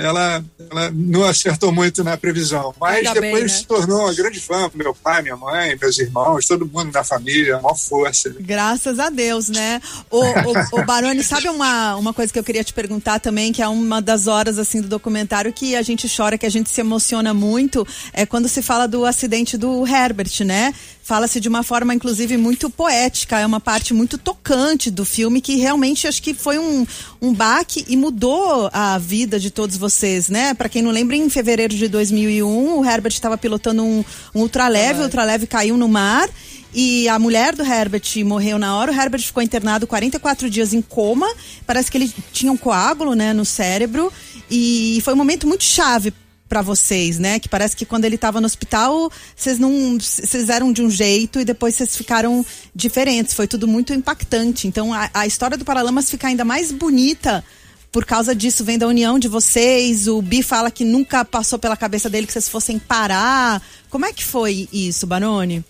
[0.00, 2.74] ela, ela não acertou muito na previsão.
[2.80, 3.48] Mas Ainda depois bem, né?
[3.48, 7.58] se tornou uma grande fã, meu pai, minha mãe, meus irmãos, todo mundo da família,
[7.58, 8.34] uma força.
[8.40, 9.80] Graças a Deus, né?
[10.10, 13.62] O, o, o Baroni, sabe uma, uma coisa que eu queria te perguntar também, que
[13.62, 16.80] é uma das horas assim do documentário que a gente chora, que a gente se
[16.80, 20.74] emociona muito, é quando se fala do acidente do Herbert, né?
[21.02, 23.38] Fala-se de uma forma, inclusive, muito poética.
[23.38, 26.86] É uma parte muito tocante do filme que realmente acho que foi um,
[27.20, 30.54] um baque e mudou a vida de todos vocês, né?
[30.54, 35.00] Para quem não lembra, em fevereiro de 2001, o Herbert estava pilotando um, um ultraleve,
[35.00, 36.28] o ultraleve caiu no mar
[36.72, 38.92] e a mulher do Herbert morreu na hora.
[38.92, 41.26] O Herbert ficou internado 44 dias em coma.
[41.66, 44.12] Parece que ele tinha um coágulo, né, no cérebro.
[44.50, 46.12] E foi um momento muito chave
[46.50, 47.38] para vocês, né?
[47.38, 51.38] Que parece que quando ele estava no hospital, vocês não vocês eram de um jeito
[51.38, 53.32] e depois vocês ficaram diferentes.
[53.32, 54.66] Foi tudo muito impactante.
[54.66, 57.44] Então a, a história do Paralamas fica ainda mais bonita
[57.92, 60.08] por causa disso, vem da união de vocês.
[60.08, 63.62] O Bi fala que nunca passou pela cabeça dele que vocês fossem parar.
[63.88, 65.64] Como é que foi isso, Baroni?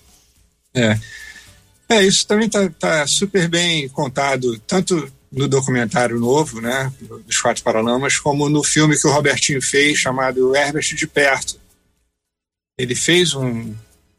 [0.75, 0.99] É.
[1.91, 7.63] É, isso também está tá super bem contado, tanto no documentário novo, né, dos Quatro
[7.63, 11.59] Paralamas, como no filme que o Robertinho fez, chamado Herbert de Perto.
[12.77, 13.75] Ele fez um,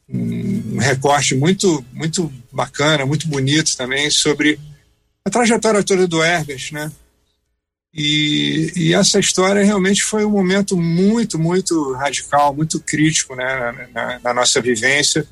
[0.07, 4.59] um recorte muito, muito bacana, muito bonito também sobre
[5.25, 6.91] a trajetória toda do Herbert, né?
[7.93, 14.19] E, e, essa história realmente foi um momento muito, muito radical, muito crítico né, na,
[14.19, 15.27] na, nossa vivência.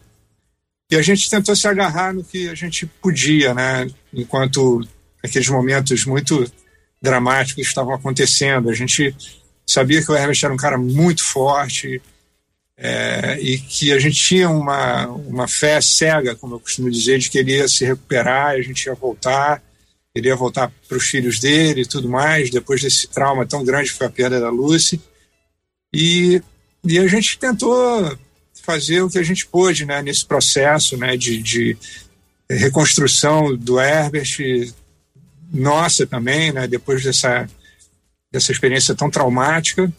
[0.92, 4.86] E a gente tentou se agarrar no que a gente podia, né, enquanto
[5.24, 6.50] aqueles momentos muito
[7.02, 8.70] dramáticos estavam acontecendo.
[8.70, 9.16] A gente
[9.66, 12.02] sabia que o Herbert era um cara muito forte
[12.78, 17.30] é, e que a gente tinha uma, uma fé cega, como eu costumo dizer, de
[17.30, 19.62] que ele ia se recuperar, a gente ia voltar,
[20.16, 23.92] ele ia voltar para os filhos dele e tudo mais, depois desse trauma tão grande
[23.92, 25.00] que foi a perda da Lucy.
[25.94, 26.42] E,
[26.84, 28.18] e a gente tentou
[28.64, 31.78] fazer o que a gente pôde né, nesse processo né, de, de
[32.50, 34.38] reconstrução do Herbert,
[35.52, 37.50] nossa também, né, depois dessa,
[38.32, 39.92] dessa experiência tão traumática.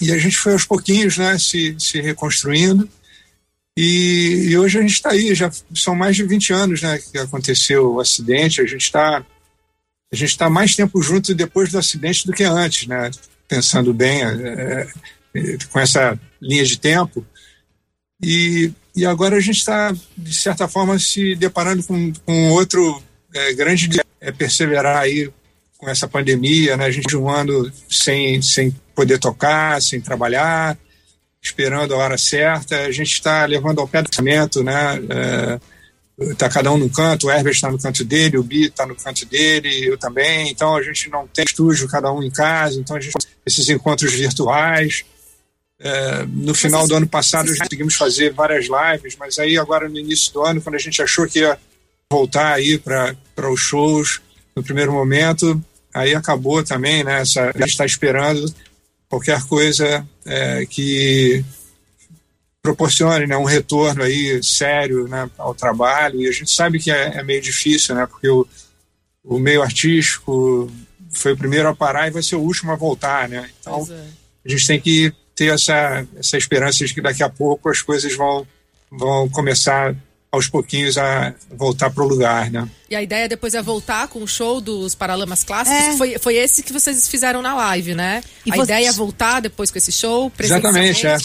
[0.00, 2.88] E a gente foi aos pouquinhos né, se, se reconstruindo.
[3.76, 7.18] E, e hoje a gente está aí, já são mais de 20 anos né, que
[7.18, 9.24] aconteceu o acidente, a gente está
[10.10, 13.10] a gente está mais tempo junto depois do acidente do que antes, né?
[13.46, 14.86] Pensando bem, é,
[15.34, 17.24] é, com essa linha de tempo.
[18.22, 23.02] E, e agora a gente está, de certa forma, se deparando com, com outro
[23.38, 23.88] é, grande
[24.20, 25.30] é perseverar aí
[25.76, 26.86] com essa pandemia, né?
[26.86, 30.76] A gente um ano sem, sem poder tocar, sem trabalhar,
[31.40, 32.80] esperando a hora certa.
[32.80, 35.00] A gente está levando ao pé do pensamento, né?
[36.18, 38.84] Está é, cada um no canto, o Herbert está no canto dele, o Bi está
[38.84, 40.50] no canto dele, eu também.
[40.50, 42.80] Então a gente não tem estúdio, cada um em casa.
[42.80, 43.14] Então a gente
[43.46, 45.04] esses encontros virtuais.
[45.80, 50.32] É, no final do ano passado, conseguimos fazer várias lives, mas aí agora no início
[50.32, 51.56] do ano, quando a gente achou que ia
[52.10, 54.20] voltar aí para os shows,
[54.56, 55.62] no primeiro momento,
[55.94, 57.20] aí acabou também, né?
[57.20, 58.52] Essa, a gente está esperando
[59.08, 61.44] qualquer coisa é, que
[62.62, 66.20] proporcione né, um retorno aí sério né, ao trabalho.
[66.20, 68.06] E a gente sabe que é, é meio difícil, né?
[68.06, 68.46] Porque o,
[69.22, 70.70] o meio artístico
[71.10, 73.50] foi o primeiro a parar e vai ser o último a voltar, né?
[73.60, 74.04] Então é.
[74.46, 78.14] a gente tem que ter essa, essa esperança de que daqui a pouco as coisas
[78.16, 78.46] vão,
[78.90, 79.94] vão começar
[80.30, 82.68] aos pouquinhos a voltar para o lugar, né?
[82.90, 85.94] E a ideia depois é voltar com o show dos Paralamas Clássicos.
[85.94, 85.96] É.
[85.96, 88.22] Foi, foi esse que vocês fizeram na live, né?
[88.44, 88.62] E a você...
[88.62, 91.16] ideia é voltar depois com esse show, Exatamente, é.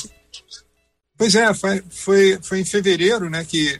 [1.17, 3.79] Pois é, foi, foi, foi em fevereiro, né, que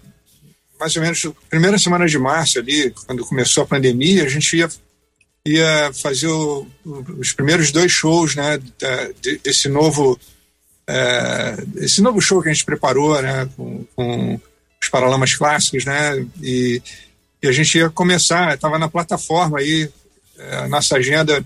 [0.79, 4.69] mais ou menos primeira semana de março ali, quando começou a pandemia, a gente ia
[5.45, 6.65] ia fazer o,
[7.17, 8.57] os primeiros dois shows, né,
[9.43, 10.17] desse novo
[10.87, 14.39] é, esse novo show que a gente preparou, né, com, com
[14.83, 16.81] os Paralamas Clássicos, né, e,
[17.41, 19.89] e a gente ia começar, estava na plataforma aí,
[20.37, 21.43] é, a nossa agenda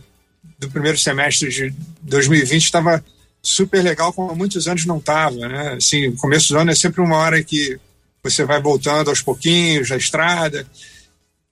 [0.57, 3.03] do primeiro semestre de 2020 estava
[3.41, 6.99] super legal, como há muitos anos não estava, né, assim, começo do ano é sempre
[7.01, 7.79] uma hora que
[8.23, 10.65] você vai voltando aos pouquinhos da estrada,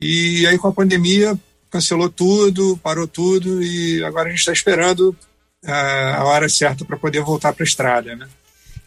[0.02, 1.38] e aí com a pandemia
[1.69, 5.15] cancelou tudo, parou tudo e agora a gente está esperando
[5.65, 8.28] a, a hora certa para poder voltar para a estrada, né?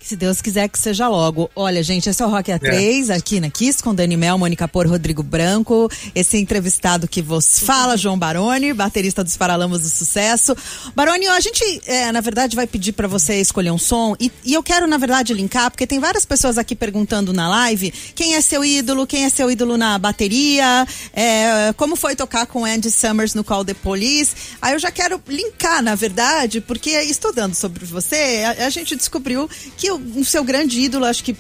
[0.00, 1.50] Se Deus quiser que seja logo.
[1.54, 3.14] Olha, gente, esse é o Rock A3, é.
[3.14, 5.90] aqui na Kiss, com Dani Mel, Mônica Por, Rodrigo Branco.
[6.14, 10.56] Esse entrevistado que vos fala, João Baroni, baterista dos Paralamas do Sucesso.
[10.94, 14.14] Baroni, a gente, é, na verdade, vai pedir para você escolher um som.
[14.20, 17.92] E, e, eu quero, na verdade, linkar, porque tem várias pessoas aqui perguntando na live
[18.14, 22.64] quem é seu ídolo, quem é seu ídolo na bateria, é, como foi tocar com
[22.64, 24.34] Andy Summers no Call the Police.
[24.62, 29.50] Aí eu já quero linkar, na verdade, porque estudando sobre você, a, a gente descobriu
[29.76, 31.34] que o seu grande ídolo, acho que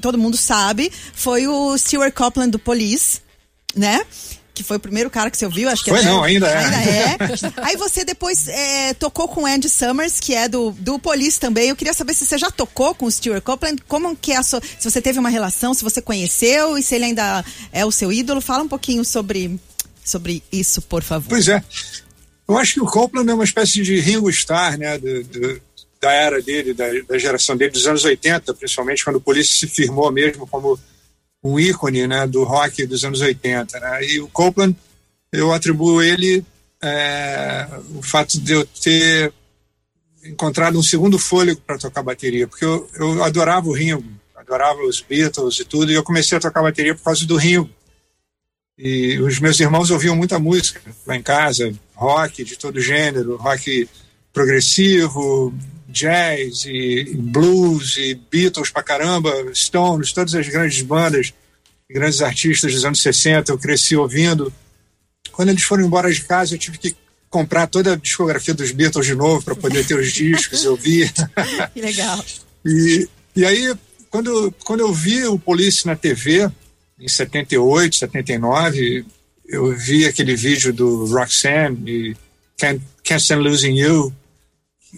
[0.00, 3.20] todo mundo sabe, foi o Stuart Copeland do Police,
[3.74, 4.00] né?
[4.54, 6.64] que foi o primeiro cara que você ouviu, acho que foi não, ainda é.
[6.64, 7.16] Ainda é.
[7.64, 11.70] Aí você depois é, tocou com Andy Summers, que é do, do Police também.
[11.70, 14.42] Eu queria saber se você já tocou com o Stuart Copeland, como que é a
[14.42, 17.90] sua, se você teve uma relação, se você conheceu e se ele ainda é o
[17.90, 18.40] seu ídolo.
[18.40, 19.58] Fala um pouquinho sobre,
[20.04, 21.28] sobre isso, por favor.
[21.28, 21.62] Pois é.
[22.46, 25.62] Eu acho que o Copeland é uma espécie de Ringo Starr, né, do, do
[26.02, 29.68] da era dele, da, da, geração dele, dos anos 80, principalmente, quando o Police se
[29.68, 30.76] firmou mesmo como
[31.44, 33.78] um ícone né, do rock dos anos 80.
[33.78, 34.04] Né?
[34.06, 34.76] E o Copeland,
[35.32, 36.44] eu atribuo ele
[36.82, 39.32] é, o fato de eu ter
[40.24, 45.00] encontrado um segundo fôlego para tocar bateria, porque eu, eu adorava o Ringo, adorava os
[45.00, 47.70] Beatles e tudo, e eu comecei a tocar bateria por causa do Ringo.
[48.76, 53.88] E os meus irmãos ouviam muita música lá em casa, rock de todo gênero, rock
[54.32, 55.54] progressivo,
[55.92, 61.32] jazz e, blues e Beatles pra caramba, Stones, todas as grandes bandas,
[61.88, 64.52] grandes artistas dos anos 60, eu cresci ouvindo.
[65.30, 66.96] Quando eles foram embora de casa, eu tive que
[67.28, 71.10] comprar toda a discografia dos Beatles de novo para poder ter os discos, eu vi.
[71.72, 72.24] Que legal.
[72.64, 73.74] e, e aí,
[74.10, 76.50] quando, quando eu vi o Police na TV,
[76.98, 79.04] em 78, 79,
[79.48, 82.16] eu vi aquele vídeo do Roxanne e
[82.58, 84.14] Can't, Can't Stand Losing You,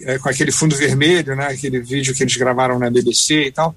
[0.01, 1.47] é, com aquele fundo vermelho, né?
[1.47, 3.75] Aquele vídeo que eles gravaram na BBC e tal.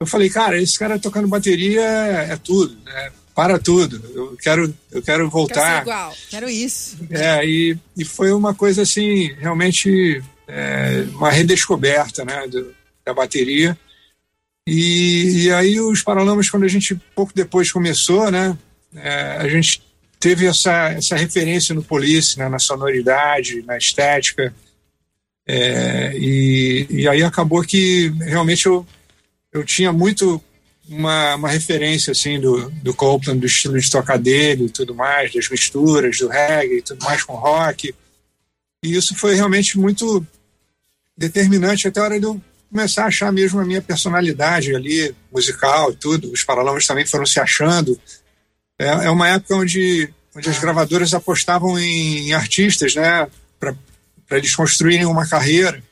[0.00, 3.12] Eu falei, cara, esse cara tocando bateria é tudo, né?
[3.34, 4.02] Para tudo.
[4.14, 5.84] Eu quero, eu quero voltar.
[5.84, 6.14] Quero igual.
[6.30, 6.96] Quero isso.
[7.10, 12.46] É, e, e foi uma coisa assim, realmente é, uma redescoberta, né?
[12.48, 13.78] Do, da bateria.
[14.66, 18.56] E, e, aí os Paralamas, quando a gente pouco depois começou, né?
[18.94, 19.82] É, a gente
[20.18, 24.52] teve essa, essa referência no Police, né, na sonoridade, na estética.
[25.46, 28.86] É, e, e aí acabou que realmente eu,
[29.52, 30.42] eu tinha muito
[30.88, 35.32] uma, uma referência assim do, do Copeland, do estilo de tocar dele e tudo mais,
[35.32, 37.94] das misturas, do reggae e tudo mais com rock.
[38.82, 40.24] E isso foi realmente muito
[41.16, 45.92] determinante até a hora de eu começar a achar mesmo a minha personalidade ali, musical
[45.92, 46.30] e tudo.
[46.32, 47.98] Os Paralamas também foram se achando.
[48.78, 53.26] É, é uma época onde onde as gravadoras apostavam em, em artistas, né,
[54.28, 55.82] para eles construírem uma carreira.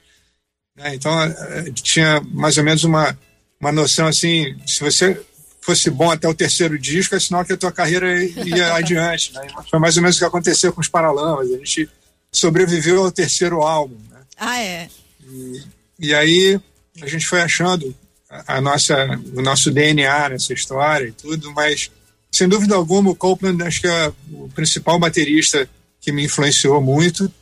[0.76, 0.94] Né?
[0.94, 3.16] Então, é, tinha mais ou menos uma,
[3.60, 5.20] uma noção assim: se você
[5.60, 9.32] fosse bom até o terceiro disco, é sinal que a tua carreira ia adiante.
[9.32, 9.46] Né?
[9.70, 11.50] Foi mais ou menos o que aconteceu com os Paralamas.
[11.50, 11.88] A gente
[12.30, 13.96] sobreviveu ao terceiro álbum.
[14.10, 14.20] Né?
[14.36, 14.88] Ah, é?
[15.26, 15.62] E,
[16.00, 16.60] e aí
[17.00, 17.94] a gente foi achando
[18.28, 21.90] a, a nossa, o nosso DNA nessa história e tudo, mas
[22.30, 25.68] sem dúvida alguma o Copeland acho que é o principal baterista
[26.00, 27.32] que me influenciou muito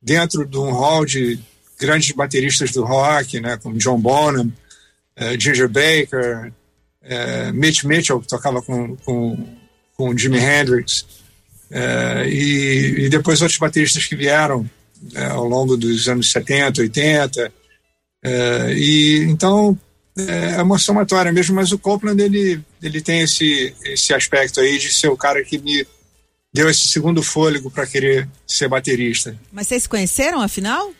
[0.00, 1.38] dentro de um hall de
[1.78, 4.52] grandes bateristas do rock, né, como John Bonham,
[5.16, 6.52] uh, Ginger Baker,
[7.02, 9.56] uh, Mitch Mitchell, que tocava com, com,
[9.96, 11.02] com Jimi Hendrix,
[11.70, 14.68] uh, e, e, depois outros bateristas que vieram
[15.30, 17.52] ao longo dos anos 70, 80.
[18.76, 19.78] e então
[20.26, 24.92] é uma somatória mesmo, mas o Copeland ele, ele tem esse, esse aspecto aí de
[24.92, 25.86] ser o cara que me
[26.52, 29.36] deu esse segundo fôlego para querer ser baterista.
[29.52, 30.92] Mas vocês se conheceram afinal?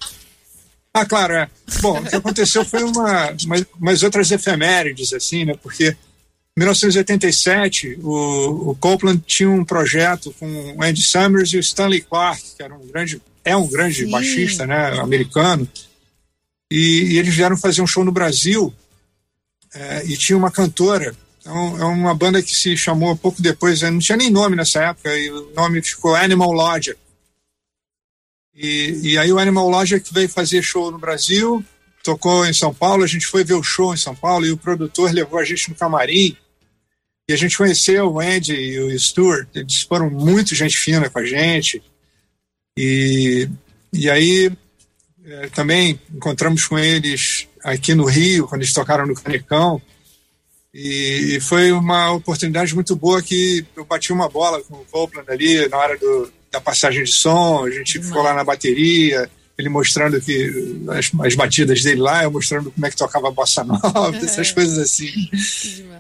[0.93, 1.49] Ah, claro, é.
[1.81, 5.55] Bom, o que aconteceu foi uma, umas, umas outras efemérides, assim, né?
[5.63, 5.97] Porque
[6.57, 12.01] em 1987, o, o Copeland tinha um projeto com o Andy Summers e o Stanley
[12.01, 14.11] Clark, que era um grande, é um grande Sim.
[14.11, 15.69] baixista, né, americano.
[16.69, 18.75] E, e, eles vieram fazer um show no Brasil
[19.73, 21.15] é, e tinha uma cantora.
[21.49, 25.17] Então, é uma banda que se chamou pouco depois, não tinha nem nome nessa época,
[25.17, 26.95] e o nome ficou Animal Logic.
[28.55, 31.65] E, e aí o Animal Logic veio fazer show no Brasil,
[32.05, 34.59] tocou em São Paulo, a gente foi ver o show em São Paulo e o
[34.59, 36.37] produtor levou a gente no camarim
[37.27, 41.19] e a gente conheceu o Andy e o Stuart, eles foram muito gente fina com
[41.19, 41.83] a gente.
[42.79, 43.49] E,
[43.91, 44.53] e aí
[45.25, 49.81] é, também encontramos com eles aqui no Rio, quando eles tocaram no Canecão.
[50.81, 55.69] E, foi uma oportunidade muito boa que eu bati uma bola com o Copeland ali
[55.69, 60.21] na hora do, da passagem de som, a gente ficou lá na bateria, ele mostrando
[60.21, 64.17] que as, as, batidas dele lá, eu mostrando como é que tocava a bossa nova,
[64.23, 65.11] essas coisas assim.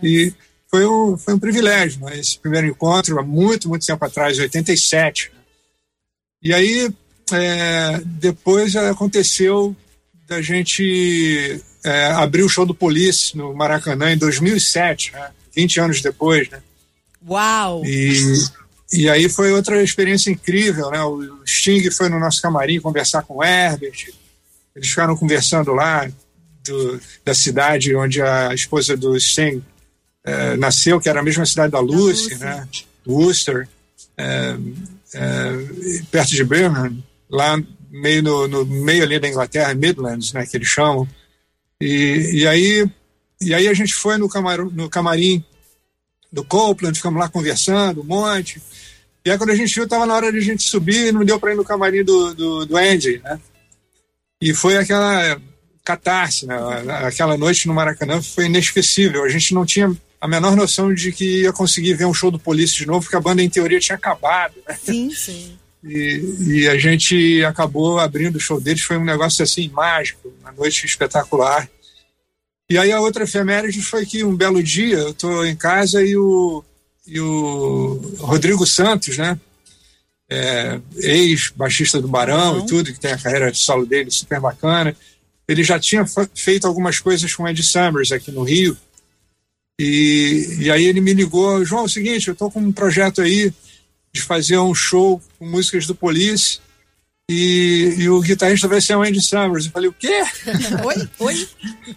[0.01, 0.33] E
[0.71, 2.17] foi um, foi um privilégio, né?
[2.17, 5.33] esse primeiro encontro, há muito, muito tempo atrás, 87.
[6.41, 6.88] E aí,
[7.33, 9.75] é, depois aconteceu
[10.29, 15.31] da gente é, abrir o show do Police no Maracanã em 2007, né?
[15.55, 16.61] 20 anos depois, né?
[17.27, 17.85] Uau!
[17.85, 18.46] E
[18.92, 21.03] e aí foi outra experiência incrível, né?
[21.03, 24.09] O Sting foi no nosso camarim conversar com o Herbert.
[24.74, 26.11] Eles ficaram conversando lá
[26.64, 29.62] do, da cidade onde a esposa do Sting
[30.24, 32.68] é, nasceu, que era a mesma cidade da Lucy, da né?
[33.07, 33.68] Worcester,
[34.16, 34.57] é,
[35.14, 35.53] é,
[36.11, 36.96] perto de Birmingham,
[37.31, 40.46] lá meio no, no, meio ali da Inglaterra, Midlands, né?
[40.46, 41.07] Que eles chamam.
[41.81, 42.91] E, e aí
[43.41, 45.45] e aí a gente foi no, camar, no camarim
[46.33, 48.61] do Copeland, ficamos lá conversando um monte.
[49.25, 51.25] E aí quando a gente viu, estava na hora de a gente subir e não
[51.25, 53.41] deu para ir no camarim do, do, do Andy, né?
[54.41, 55.41] E foi aquela
[55.85, 56.57] catarse, né?
[57.05, 59.25] Aquela noite no Maracanã foi inesquecível.
[59.25, 62.38] A gente não tinha a menor noção de que ia conseguir ver um show do
[62.38, 64.55] Polícia de novo, porque a banda, em teoria, tinha acabado.
[64.69, 64.79] Né?
[64.83, 65.59] Sim, sim.
[65.83, 70.51] E, e, a gente acabou abrindo o show deles, foi um negócio assim mágico, uma
[70.53, 71.69] noite espetacular.
[72.69, 76.17] E aí a outra efeméride foi que um belo dia eu estou em casa e
[76.17, 76.64] o,
[77.07, 79.38] e o Rodrigo Santos, né?
[80.31, 82.64] É, ex-baixista do Barão uhum.
[82.64, 84.95] e tudo, que tem a carreira de solo dele super bacana.
[85.47, 88.77] Ele já tinha feito algumas coisas com Ed Summers aqui no Rio.
[89.81, 93.23] E, e aí ele me ligou: João, é o seguinte, eu estou com um projeto
[93.23, 93.51] aí
[94.19, 96.61] de fazer um show com músicas do Police.
[97.31, 99.67] E, e, o guitarrista vai ser o Andy Summers.
[99.67, 100.23] Eu falei, o quê?
[100.85, 101.09] Oi?
[101.19, 101.49] Oi?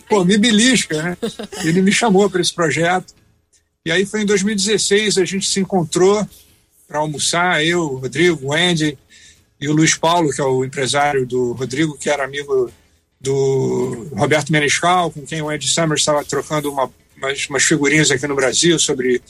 [0.10, 1.18] Pô, me belisca, né?
[1.64, 3.14] Ele me chamou para esse projeto.
[3.86, 6.28] E aí foi em 2016, a gente se encontrou
[6.88, 8.98] para almoçar, eu, o Rodrigo, o Andy
[9.60, 12.70] e o Luiz Paulo, que é o empresário do Rodrigo, que era amigo
[13.20, 18.28] do Roberto Menescal, com quem o Andy Summers estava trocando uma, umas, umas figurinhas aqui
[18.28, 19.22] no Brasil sobre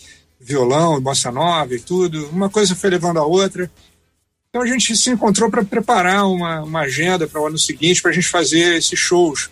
[0.41, 2.27] violão e bossa nova e tudo.
[2.29, 3.69] Uma coisa foi levando a outra.
[4.49, 8.11] Então a gente se encontrou para preparar uma, uma agenda para o ano seguinte, para
[8.11, 9.49] a gente fazer esses shows.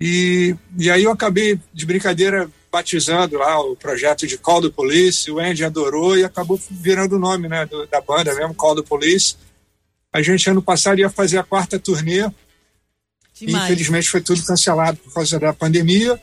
[0.00, 5.30] E, e aí eu acabei, de brincadeira, batizando lá o projeto de Call the Police,
[5.30, 8.88] o Andy adorou e acabou virando o nome né, do, da banda mesmo, Call the
[8.88, 9.36] Police.
[10.12, 12.30] A gente ano passado ia fazer a quarta turnê,
[13.42, 16.20] infelizmente foi tudo cancelado por causa da pandemia.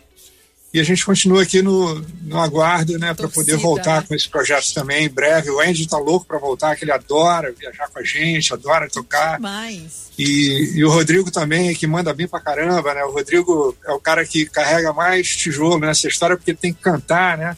[0.73, 4.73] E a gente continua aqui no, no aguardo, né, para poder voltar com esse projeto
[4.73, 5.49] também em breve.
[5.49, 9.39] O Andy tá louco para voltar, que ele adora viajar com a gente, adora tocar.
[9.39, 10.11] Mais.
[10.19, 13.03] E, e o Rodrigo também, que manda bem pra caramba, né?
[13.05, 16.81] O Rodrigo é o cara que carrega mais tijolo nessa história, porque ele tem que
[16.81, 17.55] cantar, né?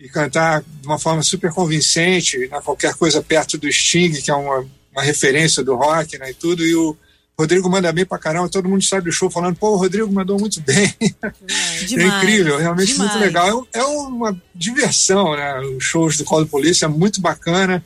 [0.00, 4.34] e cantar de uma forma super convincente, né, qualquer coisa perto do Sting, que é
[4.34, 6.96] uma, uma referência do rock né, e tudo, e o
[7.38, 10.40] Rodrigo manda bem pra caramba, todo mundo sai do show falando, pô, o Rodrigo mandou
[10.40, 10.92] muito bem.
[11.86, 13.12] Demais, é incrível, realmente demais.
[13.12, 13.66] muito legal.
[13.72, 15.60] É, é uma diversão, né?
[15.60, 17.82] Os shows do Colo Polícia é muito bacana.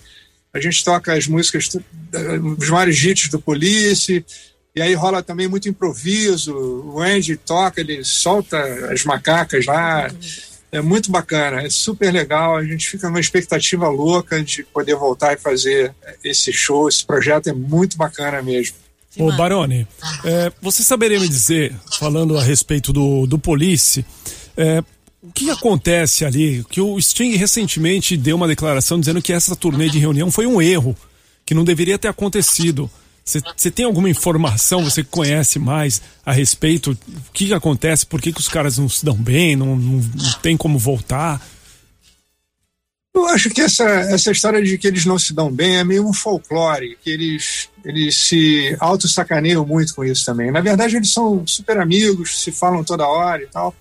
[0.55, 1.69] A gente toca as músicas,
[2.59, 4.25] os maiores hits do Police,
[4.75, 6.57] e aí rola também muito improviso.
[6.57, 8.59] O Andy toca, ele solta
[8.91, 10.11] as macacas lá.
[10.71, 12.57] É muito bacana, é super legal.
[12.57, 15.95] A gente fica numa expectativa louca de poder voltar e fazer
[16.25, 16.89] esse show.
[16.89, 18.77] Esse projeto é muito bacana mesmo.
[19.19, 19.87] Ô Baroni,
[20.25, 24.05] é, você saberia me dizer, falando a respeito do, do Police,
[24.57, 24.83] é,
[25.23, 26.65] o que acontece ali?
[26.71, 30.61] Que o Sting recentemente deu uma declaração dizendo que essa turnê de reunião foi um
[30.61, 30.97] erro,
[31.45, 32.91] que não deveria ter acontecido.
[33.25, 36.91] Você tem alguma informação, você conhece mais a respeito?
[36.91, 38.05] O que, que acontece?
[38.05, 39.55] Por que, que os caras não se dão bem?
[39.55, 41.41] Não, não, não tem como voltar?
[43.15, 46.09] Eu acho que essa, essa história de que eles não se dão bem é meio
[46.09, 50.51] um folclore, que eles, eles se auto-sacaneiam muito com isso também.
[50.51, 53.75] Na verdade, eles são super amigos, se falam toda hora e tal.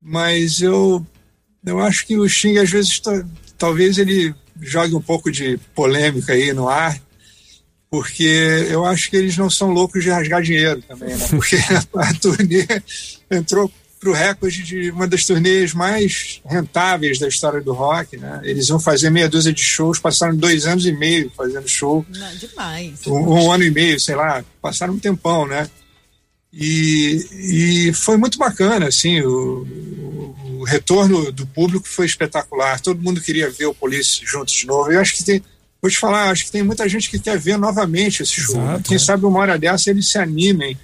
[0.00, 1.06] Mas eu,
[1.64, 3.00] eu acho que o Sting, às vezes,
[3.56, 7.00] talvez ele jogue um pouco de polêmica aí no ar,
[7.88, 11.28] porque eu acho que eles não são loucos de rasgar dinheiro também, né?
[11.28, 11.56] Porque
[11.96, 12.66] a turnê
[13.30, 13.70] entrou
[14.02, 18.40] para o recorde de uma das turnês mais rentáveis da história do rock, né?
[18.42, 22.04] Eles iam fazer meia dúzia de shows, passaram dois anos e meio fazendo show.
[22.08, 23.06] Não, demais.
[23.06, 25.70] Um, um, ano e meio, sei lá, passaram um tempão, né?
[26.52, 32.80] E, e foi muito bacana, assim, o, o, o, retorno do público foi espetacular.
[32.80, 34.90] Todo mundo queria ver o Police juntos de novo.
[34.90, 35.42] Eu acho que tem,
[35.80, 38.60] vou te falar, acho que tem muita gente que quer ver novamente esse show.
[38.60, 38.98] Exato, Quem é.
[38.98, 40.76] sabe uma hora dessa eles se animem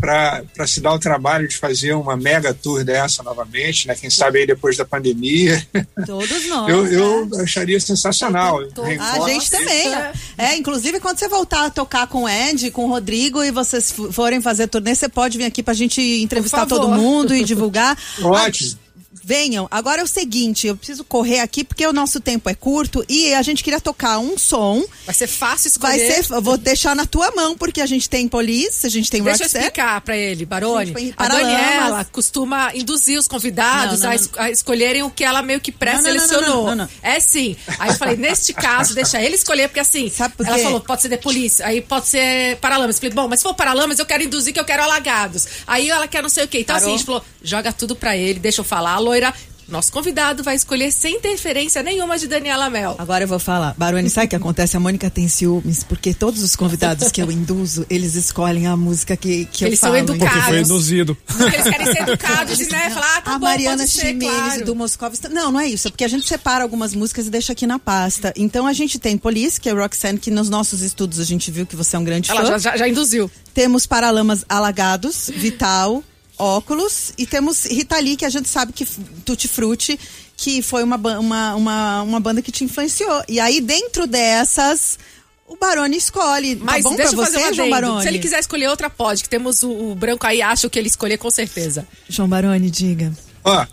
[0.00, 3.94] para se dar o trabalho de fazer uma mega tour dessa novamente, né?
[3.94, 5.64] Quem sabe aí depois da pandemia.
[6.06, 6.70] Todos nós.
[6.70, 7.42] Eu, eu né?
[7.42, 8.64] acharia sensacional.
[8.68, 9.92] Tô- A gente também.
[10.38, 13.92] É, inclusive quando você voltar a tocar com o Ed, com o Rodrigo e vocês
[14.12, 17.96] forem fazer turnê, você pode vir aqui pra gente entrevistar todo mundo e divulgar.
[18.22, 18.78] Ótimo.
[19.22, 19.68] Venham.
[19.70, 23.34] Agora é o seguinte, eu preciso correr aqui porque o nosso tempo é curto e
[23.34, 24.84] a gente queria tocar um som.
[25.06, 26.24] Vai ser fácil Vai escolher.
[26.24, 29.22] ser, eu vou deixar na tua mão porque a gente tem Police, a gente tem
[29.22, 29.64] Deixa eu Roxette.
[29.66, 31.14] explicar pra ele, Barone.
[31.16, 31.28] A.
[31.28, 35.60] Daniela costuma induzir os convidados Não, não, a, es- a escolherem o que ela meio
[35.60, 36.68] que pré-selecionou.
[37.02, 37.56] É sim.
[37.78, 41.02] Aí eu falei, neste caso, deixa ele escolher, porque assim, Sabe por ela falou, pode
[41.02, 42.96] ser The Police, aí pode ser Paralamas.
[42.96, 45.46] Eu falei, bom, mas se for Paralamas, eu quero induzir que eu quero Alagados.
[45.66, 46.60] Aí ela quer não sei o quê.
[46.60, 46.88] Então Parou.
[46.88, 48.92] assim, a gente falou, joga tudo pra ele, deixa eu falar.
[48.94, 49.34] A loira,
[49.66, 52.96] nosso convidado vai escolher sem interferência nenhuma de Daniela Mel.
[52.98, 53.74] Agora eu vou falar.
[53.78, 54.76] Baroni, sabe o que acontece?
[54.76, 59.16] A Mônica tem ciúmes, porque todos os convidados que eu induzo, eles escolhem a música
[59.16, 59.98] que, que Eles eu são falo.
[59.98, 60.34] educados.
[60.34, 61.16] Porque foi induzido.
[61.26, 64.64] Porque eles querem ser educados né, falar, ah, tá a bom, Mariana Chimenez claro.
[64.64, 65.20] do Moscovitz.
[65.30, 65.86] Não, não é isso.
[65.86, 68.32] É porque a gente separa algumas músicas e deixa aqui na pasta.
[68.36, 71.64] Então a gente tem Police, que é Roxanne, que nos nossos estudos a gente viu
[71.64, 72.46] que você é um grande Ela fã.
[72.48, 73.30] já, já, já induziu.
[73.54, 76.02] Temos Paralamas Alagados, Vital,
[76.40, 77.12] Óculos.
[77.18, 78.86] E temos Rita Lee, que a gente sabe que
[79.24, 79.98] Tutti Frutti,
[80.36, 83.22] que foi uma, uma, uma, uma banda que te influenciou.
[83.28, 84.98] E aí, dentro dessas,
[85.46, 86.56] o Baroni escolhe.
[86.56, 87.86] Mas tá bom deixa pra eu fazer você, um João adendo.
[87.86, 88.02] Baroni?
[88.02, 89.22] Se ele quiser escolher outra, pode.
[89.22, 91.86] Que temos o, o branco aí, acha o que ele escolher com certeza.
[92.08, 93.12] João Baroni, diga.
[93.44, 93.66] Ó,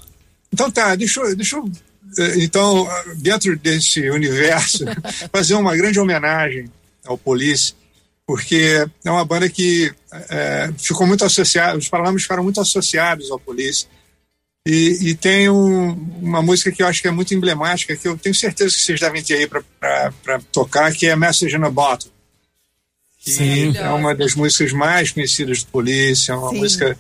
[0.52, 1.70] então tá, deixa eu, deixa eu
[2.18, 4.86] eh, então, ah, dentro desse universo,
[5.32, 6.70] fazer uma grande homenagem
[7.06, 7.74] ao Police,
[8.28, 13.40] porque é uma banda que eh, ficou muito associada, os Paralamas ficaram muito associados ao
[13.40, 13.88] Police.
[14.68, 18.18] E, e tem um- uma música que eu acho que é muito emblemática, que eu
[18.18, 22.12] tenho certeza que vocês devem ter aí para tocar, que é Message in a Bottle.
[23.24, 23.78] Que Sim.
[23.78, 26.58] é uma das músicas mais conhecidas do Police, é uma Sim.
[26.58, 27.00] música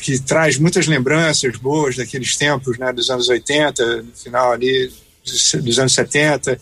[0.00, 4.92] que traz muitas lembranças boas daqueles tempos, né, dos anos 80, no final ali
[5.24, 6.60] dos, dos anos 70.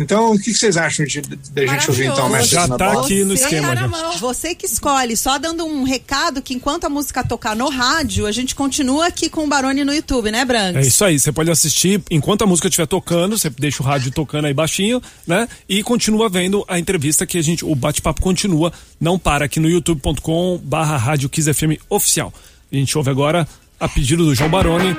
[0.00, 2.28] Então, o que, vocês acham de, da gente ouvir então.
[2.28, 3.88] Message Já tá aqui no Você esquema tá.
[4.20, 8.30] Você que escolhe, só dando um recado que enquanto a música tocar no rádio, a
[8.30, 10.76] gente continua aqui com o Baroni no YouTube, né, Branks?
[10.76, 14.12] É isso aí, você pode assistir enquanto a música estiver tocando, você deixa o rádio
[14.12, 15.48] tocando aí baixinho, né?
[15.68, 19.68] E continua vendo a entrevista que a gente, o bate-papo continua, não para aqui no
[19.68, 22.32] youtube.com barra rádio Kiss FM oficial.
[22.70, 23.48] A gente ouve agora,
[23.80, 24.94] a pedido do João Baroni,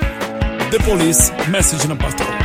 [0.70, 2.39] The Police, Message na Bottle.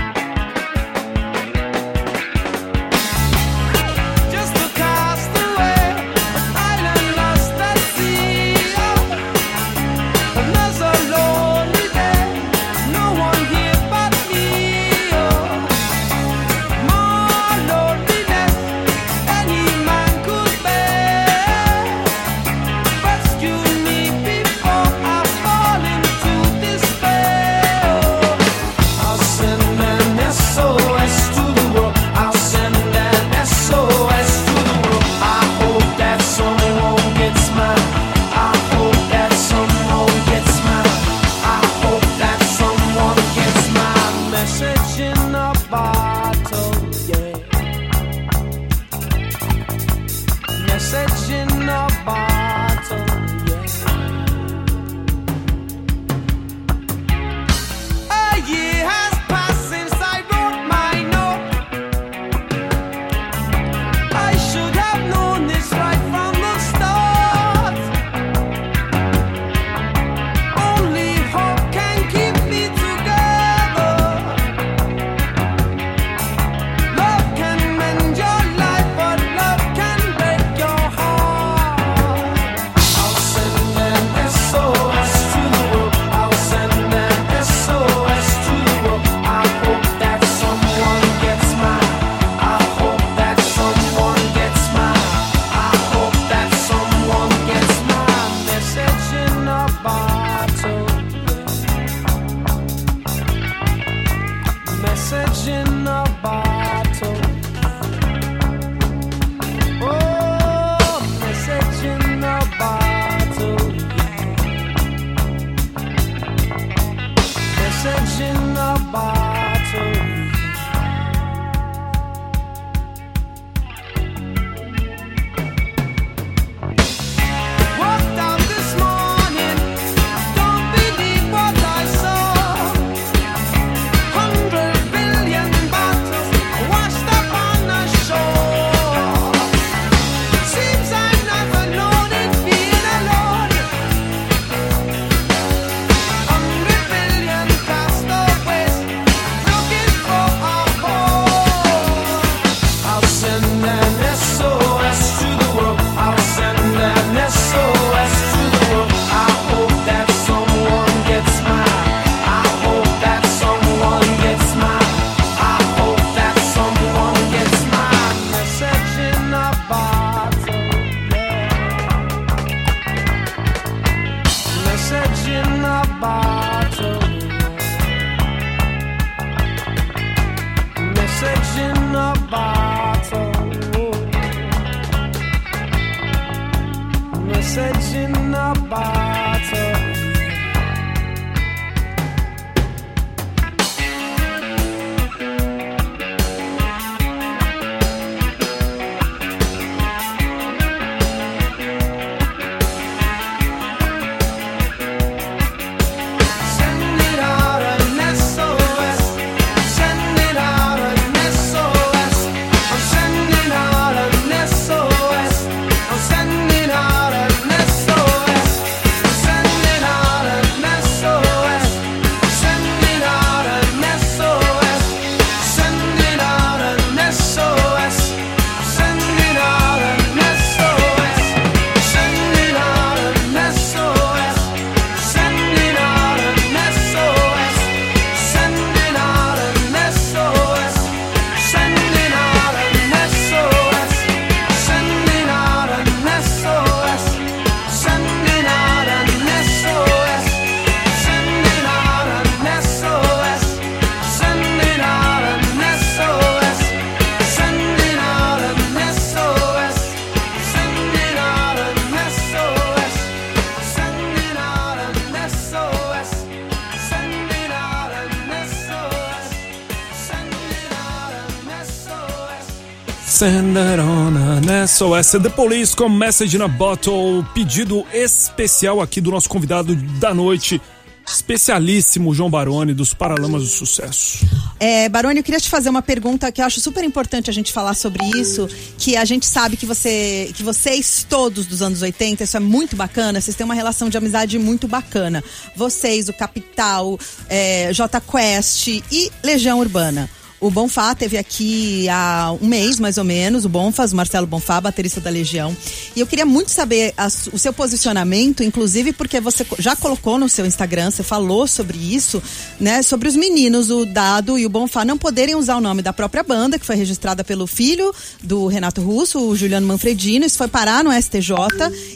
[273.16, 275.12] Send it on an SOS.
[275.12, 277.26] The Police com Message in a Bottle.
[277.34, 280.62] Pedido especial aqui do nosso convidado da noite,
[281.08, 284.28] especialíssimo João Baroni, dos Paralamas do Sucesso.
[284.60, 287.54] É, Baroni, eu queria te fazer uma pergunta que eu acho super importante a gente
[287.54, 292.26] falar sobre isso, que a gente sabe que você, que vocês todos dos anos 80,
[292.26, 295.24] isso é muito bacana, vocês têm uma relação de amizade muito bacana.
[295.56, 297.00] Vocês, o Capital,
[297.30, 300.10] é, J Quest e Legião Urbana.
[300.40, 304.60] O Bonfá teve aqui há um mês, mais ou menos, o Bonfas, o Marcelo Bonfá,
[304.60, 305.56] baterista da Legião.
[305.96, 310.28] E eu queria muito saber a o seu posicionamento, inclusive porque você já colocou no
[310.28, 312.22] seu Instagram, você falou sobre isso,
[312.60, 312.82] né?
[312.82, 316.24] Sobre os meninos, o Dado e o Bonfá, não poderem usar o nome da própria
[316.24, 320.26] banda, que foi registrada pelo filho do Renato Russo, o Juliano Manfredino.
[320.26, 321.32] Isso foi parar no STJ.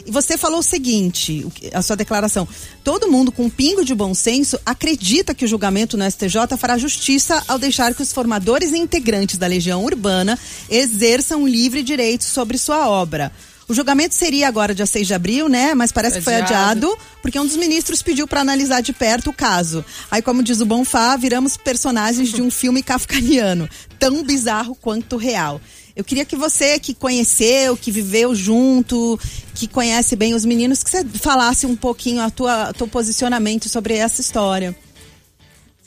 [0.06, 2.48] E você falou o seguinte, a sua declaração.
[2.82, 6.78] Todo mundo com um pingo de bom senso acredita que o julgamento no STJ fará
[6.78, 8.30] justiça ao deixar que os formadores
[8.72, 10.38] e integrantes da Legião Urbana
[10.68, 13.32] exerçam livre direito sobre sua obra.
[13.70, 15.76] O julgamento seria agora dia 6 de abril, né?
[15.76, 16.88] Mas parece que foi Adiado.
[16.88, 19.84] adiado porque um dos ministros pediu para analisar de perto o caso.
[20.10, 25.60] Aí, como diz o Bonfá, viramos personagens de um filme kafkaniano, tão bizarro quanto real.
[25.94, 29.16] Eu queria que você, que conheceu, que viveu junto,
[29.54, 33.94] que conhece bem os meninos, que você falasse um pouquinho a tua, teu posicionamento sobre
[33.94, 34.76] essa história.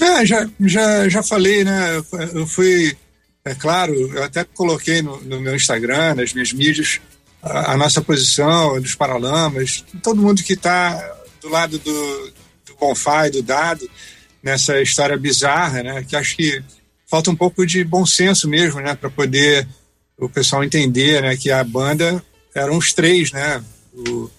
[0.03, 2.03] É, já, já, já falei, né?
[2.33, 2.93] Eu fui,
[3.45, 6.99] é claro, eu até coloquei no, no meu Instagram, nas minhas mídias,
[7.41, 11.01] a, a nossa posição dos Paralamas, todo mundo que está
[11.41, 12.33] do lado do,
[12.65, 13.89] do Bonfá e do Dado
[14.43, 16.03] nessa história bizarra, né?
[16.03, 16.61] Que acho que
[17.09, 18.95] falta um pouco de bom senso mesmo, né?
[18.95, 19.65] Para poder
[20.17, 21.37] o pessoal entender, né?
[21.37, 22.21] Que a banda
[22.53, 23.63] eram os três, né?
[23.93, 24.29] O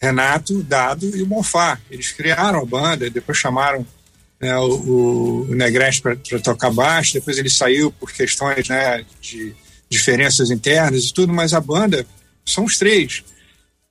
[0.00, 1.78] Renato, o Dado e o Bonfá.
[1.88, 3.86] Eles criaram a banda, depois chamaram
[4.42, 9.54] né, o, o Negrete para tocar baixo, depois ele saiu por questões né, de
[9.88, 12.04] diferenças internas e tudo, mas a banda
[12.44, 13.22] são os três.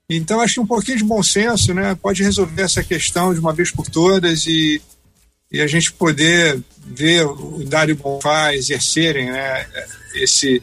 [0.09, 3.53] Então acho que um pouquinho de bom senso né, pode resolver essa questão de uma
[3.53, 4.81] vez por todas e,
[5.49, 9.65] e a gente poder ver o Dário Bonfá exercerem né,
[10.15, 10.61] esse,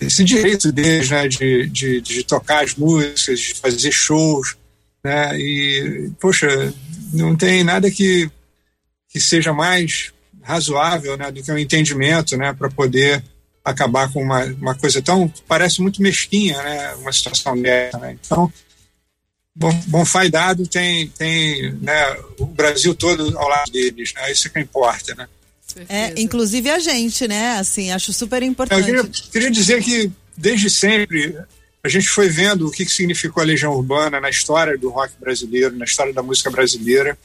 [0.00, 4.54] esse direito deles né, de, de, de tocar as músicas, de fazer shows.
[5.02, 6.72] Né, e, poxa,
[7.12, 8.30] não tem nada que
[9.14, 10.12] que seja mais
[10.42, 13.22] razoável né, do que um entendimento né, para poder
[13.64, 18.18] acabar com uma, uma coisa tão parece muito mesquinha né, uma situação dessa né?
[18.20, 18.52] então
[20.24, 24.32] e Dado tem tem né, o Brasil todo ao lado deles né?
[24.32, 25.28] isso é que importa né
[25.88, 27.58] É, inclusive a gente, né?
[27.58, 28.84] Assim, acho super eu importante.
[28.84, 31.36] queria, queria dizer que desde sempre
[31.82, 35.14] a gente foi vendo o que, que significou a Legião Urbana na história do rock
[35.18, 37.18] brasileiro na história da música brasileira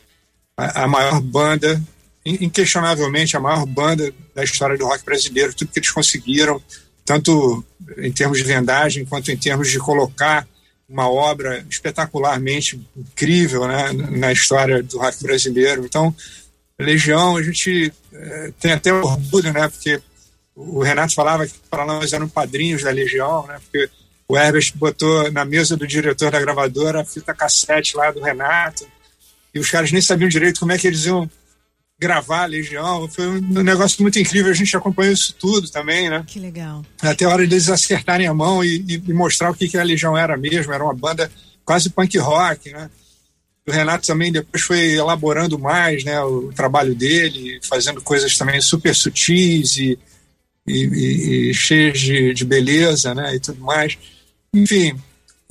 [0.60, 1.82] a, maior banda,
[2.26, 6.62] inquestionavelmente a maior banda da história do rock brasileiro, tudo que eles conseguiram,
[7.05, 7.64] tanto
[7.97, 10.47] em termos de vendagem quanto em termos de colocar
[10.88, 15.86] uma obra espetacularmente incrível né, na história do rock brasileiro.
[15.86, 16.14] Então,
[16.80, 20.01] Legião, a gente é, tem até orgulho, né, porque
[20.55, 23.89] o Renato falava que para nós eram padrinhos da Legião, né, porque
[24.28, 28.88] o Herbert botou na mesa do diretor da gravadora a fita cassete lá do Renato,
[29.54, 31.30] e os caras nem sabiam direito como é que eles iam
[32.00, 33.08] gravar a Legião.
[33.10, 36.24] Foi um negócio muito incrível, a gente acompanhou isso tudo também, né?
[36.26, 36.86] Que legal.
[37.02, 39.84] Até a hora deles acertarem a mão e, e, e mostrar o que, que a
[39.84, 41.30] Legião era mesmo, era uma banda
[41.66, 42.89] quase punk rock, né?
[43.68, 48.95] O Renato também depois foi elaborando mais né, o trabalho dele, fazendo coisas também super
[48.95, 50.00] sutis e,
[50.68, 53.95] e, e cheias de, de beleza né, e tudo mais.
[54.52, 55.00] Enfim,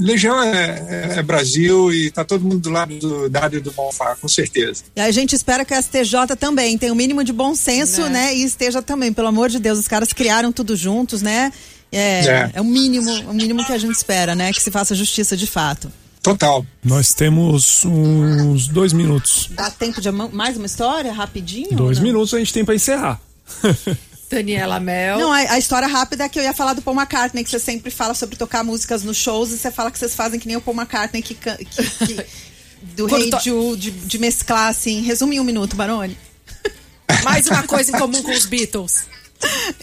[0.00, 4.14] Legião é, é, é Brasil e está todo mundo do lado do e do Bonfá,
[4.14, 4.84] com certeza.
[4.94, 8.08] E a gente espera que a STJ também tenha o mínimo de bom senso, Né?
[8.10, 8.34] né?
[8.36, 11.52] E esteja também, pelo amor de Deus, os caras criaram tudo juntos, né?
[11.90, 12.50] É, É.
[12.54, 12.60] é.
[12.60, 14.52] o mínimo, o mínimo que a gente espera, né?
[14.52, 15.90] Que se faça justiça de fato.
[16.22, 16.64] Total.
[16.84, 19.48] Nós temos uns dois minutos.
[19.50, 21.72] Dá tempo de mais uma história, rapidinho?
[21.72, 23.20] Dois minutos a gente tem para encerrar.
[24.30, 25.18] Daniela Mel.
[25.18, 27.58] Não, a, a história rápida é que eu ia falar do Paul McCartney, que você
[27.58, 30.56] sempre fala sobre tocar músicas nos shows e você fala que vocês fazem que nem
[30.56, 32.26] o Paul McCartney que, que- que-
[32.94, 35.00] do Rei to- Jude, de, de mesclar assim.
[35.02, 36.16] Resume em um minuto, Barone.
[37.24, 39.06] Mais uma coisa em comum com os Beatles.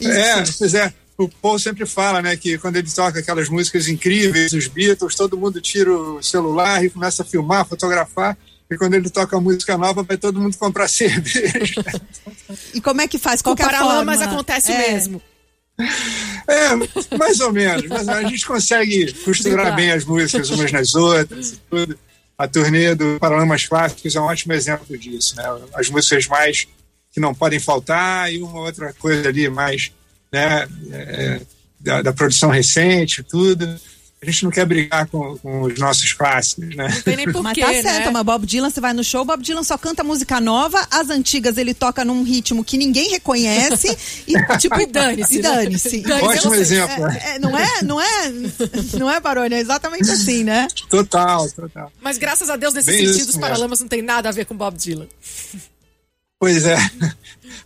[0.02, 0.94] É, pois é.
[1.18, 5.38] O Paul sempre fala, né, que quando ele toca aquelas músicas incríveis, os Beatles, todo
[5.38, 8.38] mundo tira o celular e começa a filmar, fotografar.
[8.70, 11.84] E quando ele toca música nova, vai todo mundo comprar cerveja.
[12.74, 13.42] E como é que faz?
[13.42, 14.14] Qual Com que é forma?
[14.14, 14.92] acontece É.
[14.94, 15.22] mesmo.
[16.48, 17.86] É, mais ou menos.
[17.88, 22.00] Mas a gente consegue costurar bem as músicas umas nas outras e tudo.
[22.38, 25.44] A turnê do Paralamas Clássicos é um ótimo exemplo disso, né?
[25.74, 26.68] As músicas mais
[27.12, 29.92] que não podem faltar e uma outra coisa ali mais,
[30.32, 30.68] né?
[30.92, 31.42] é,
[31.80, 33.80] da, da produção recente, tudo.
[34.22, 36.88] A gente não quer brigar com, com os nossos clássicos, né?
[36.88, 38.12] Não tem nem Mas porquê, tá certo, né?
[38.12, 41.58] mas Bob Dylan, você vai no show, Bob Dylan só canta música nova, as antigas
[41.58, 43.96] ele toca num ritmo que ninguém reconhece
[44.26, 45.50] e tipo, E dane-se, E né?
[45.50, 46.02] dane-se.
[46.02, 47.06] Dane-se, Ótimo exemplo.
[47.08, 47.22] né?
[47.24, 48.32] É, é, não é, não é,
[48.98, 50.68] não é, Baroni, é exatamente assim, né?
[50.90, 51.92] Total, total.
[52.02, 53.38] Mas graças a Deus, nesse Bem sentido, isso os.
[53.38, 55.08] Paralamas não tem nada a ver com Bob Dylan.
[56.40, 56.78] Pois é.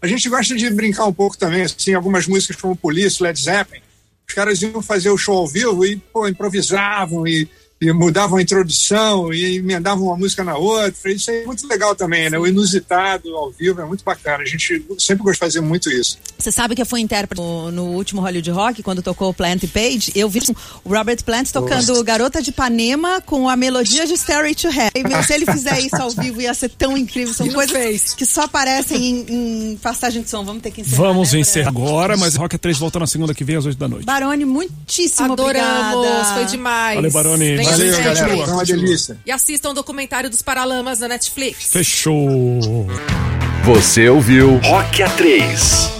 [0.01, 3.81] A gente gosta de brincar um pouco também, assim, algumas músicas como Police, Led Zeppelin.
[4.29, 7.49] Os caras iam fazer o show ao vivo e, pô, improvisavam e,
[7.81, 11.11] e mudavam a introdução e emendavam uma música na outra.
[11.11, 12.37] Isso é muito legal também, né?
[12.37, 14.43] O inusitado ao vivo é muito bacana.
[14.43, 16.17] A gente sempre gosta de fazer muito isso.
[16.37, 19.67] Você sabe que eu fui intérprete no, no último Hollywood Rock, quando tocou Plant e
[19.67, 20.39] Page, eu vi
[20.83, 25.23] o Robert Plant tocando Garota de Ipanema com a melodia de Stairway to Heaven.
[25.23, 27.33] Se ele fizer isso ao vivo, ia ser tão incrível.
[27.33, 28.13] São coisas fez.
[28.13, 30.43] que só aparecem em, em passagem de som.
[30.43, 30.97] Vamos ter que encerrar.
[30.97, 33.87] Vamos né, encerrar agora, mas Rock 3 volta na segunda que vem às 8 da
[33.87, 34.05] noite.
[34.05, 36.33] Baroni, muitíssimo Adoramos, obrigada.
[36.33, 36.95] foi demais.
[36.95, 37.57] Valeu, Baroni.
[37.57, 38.25] Venha Valeu, galera.
[38.27, 39.17] continua, Foi uma delícia.
[39.25, 41.71] E assistam o documentário dos Paralamas na Netflix.
[41.71, 42.87] Fechou.
[43.63, 45.99] Você ouviu Rock A3.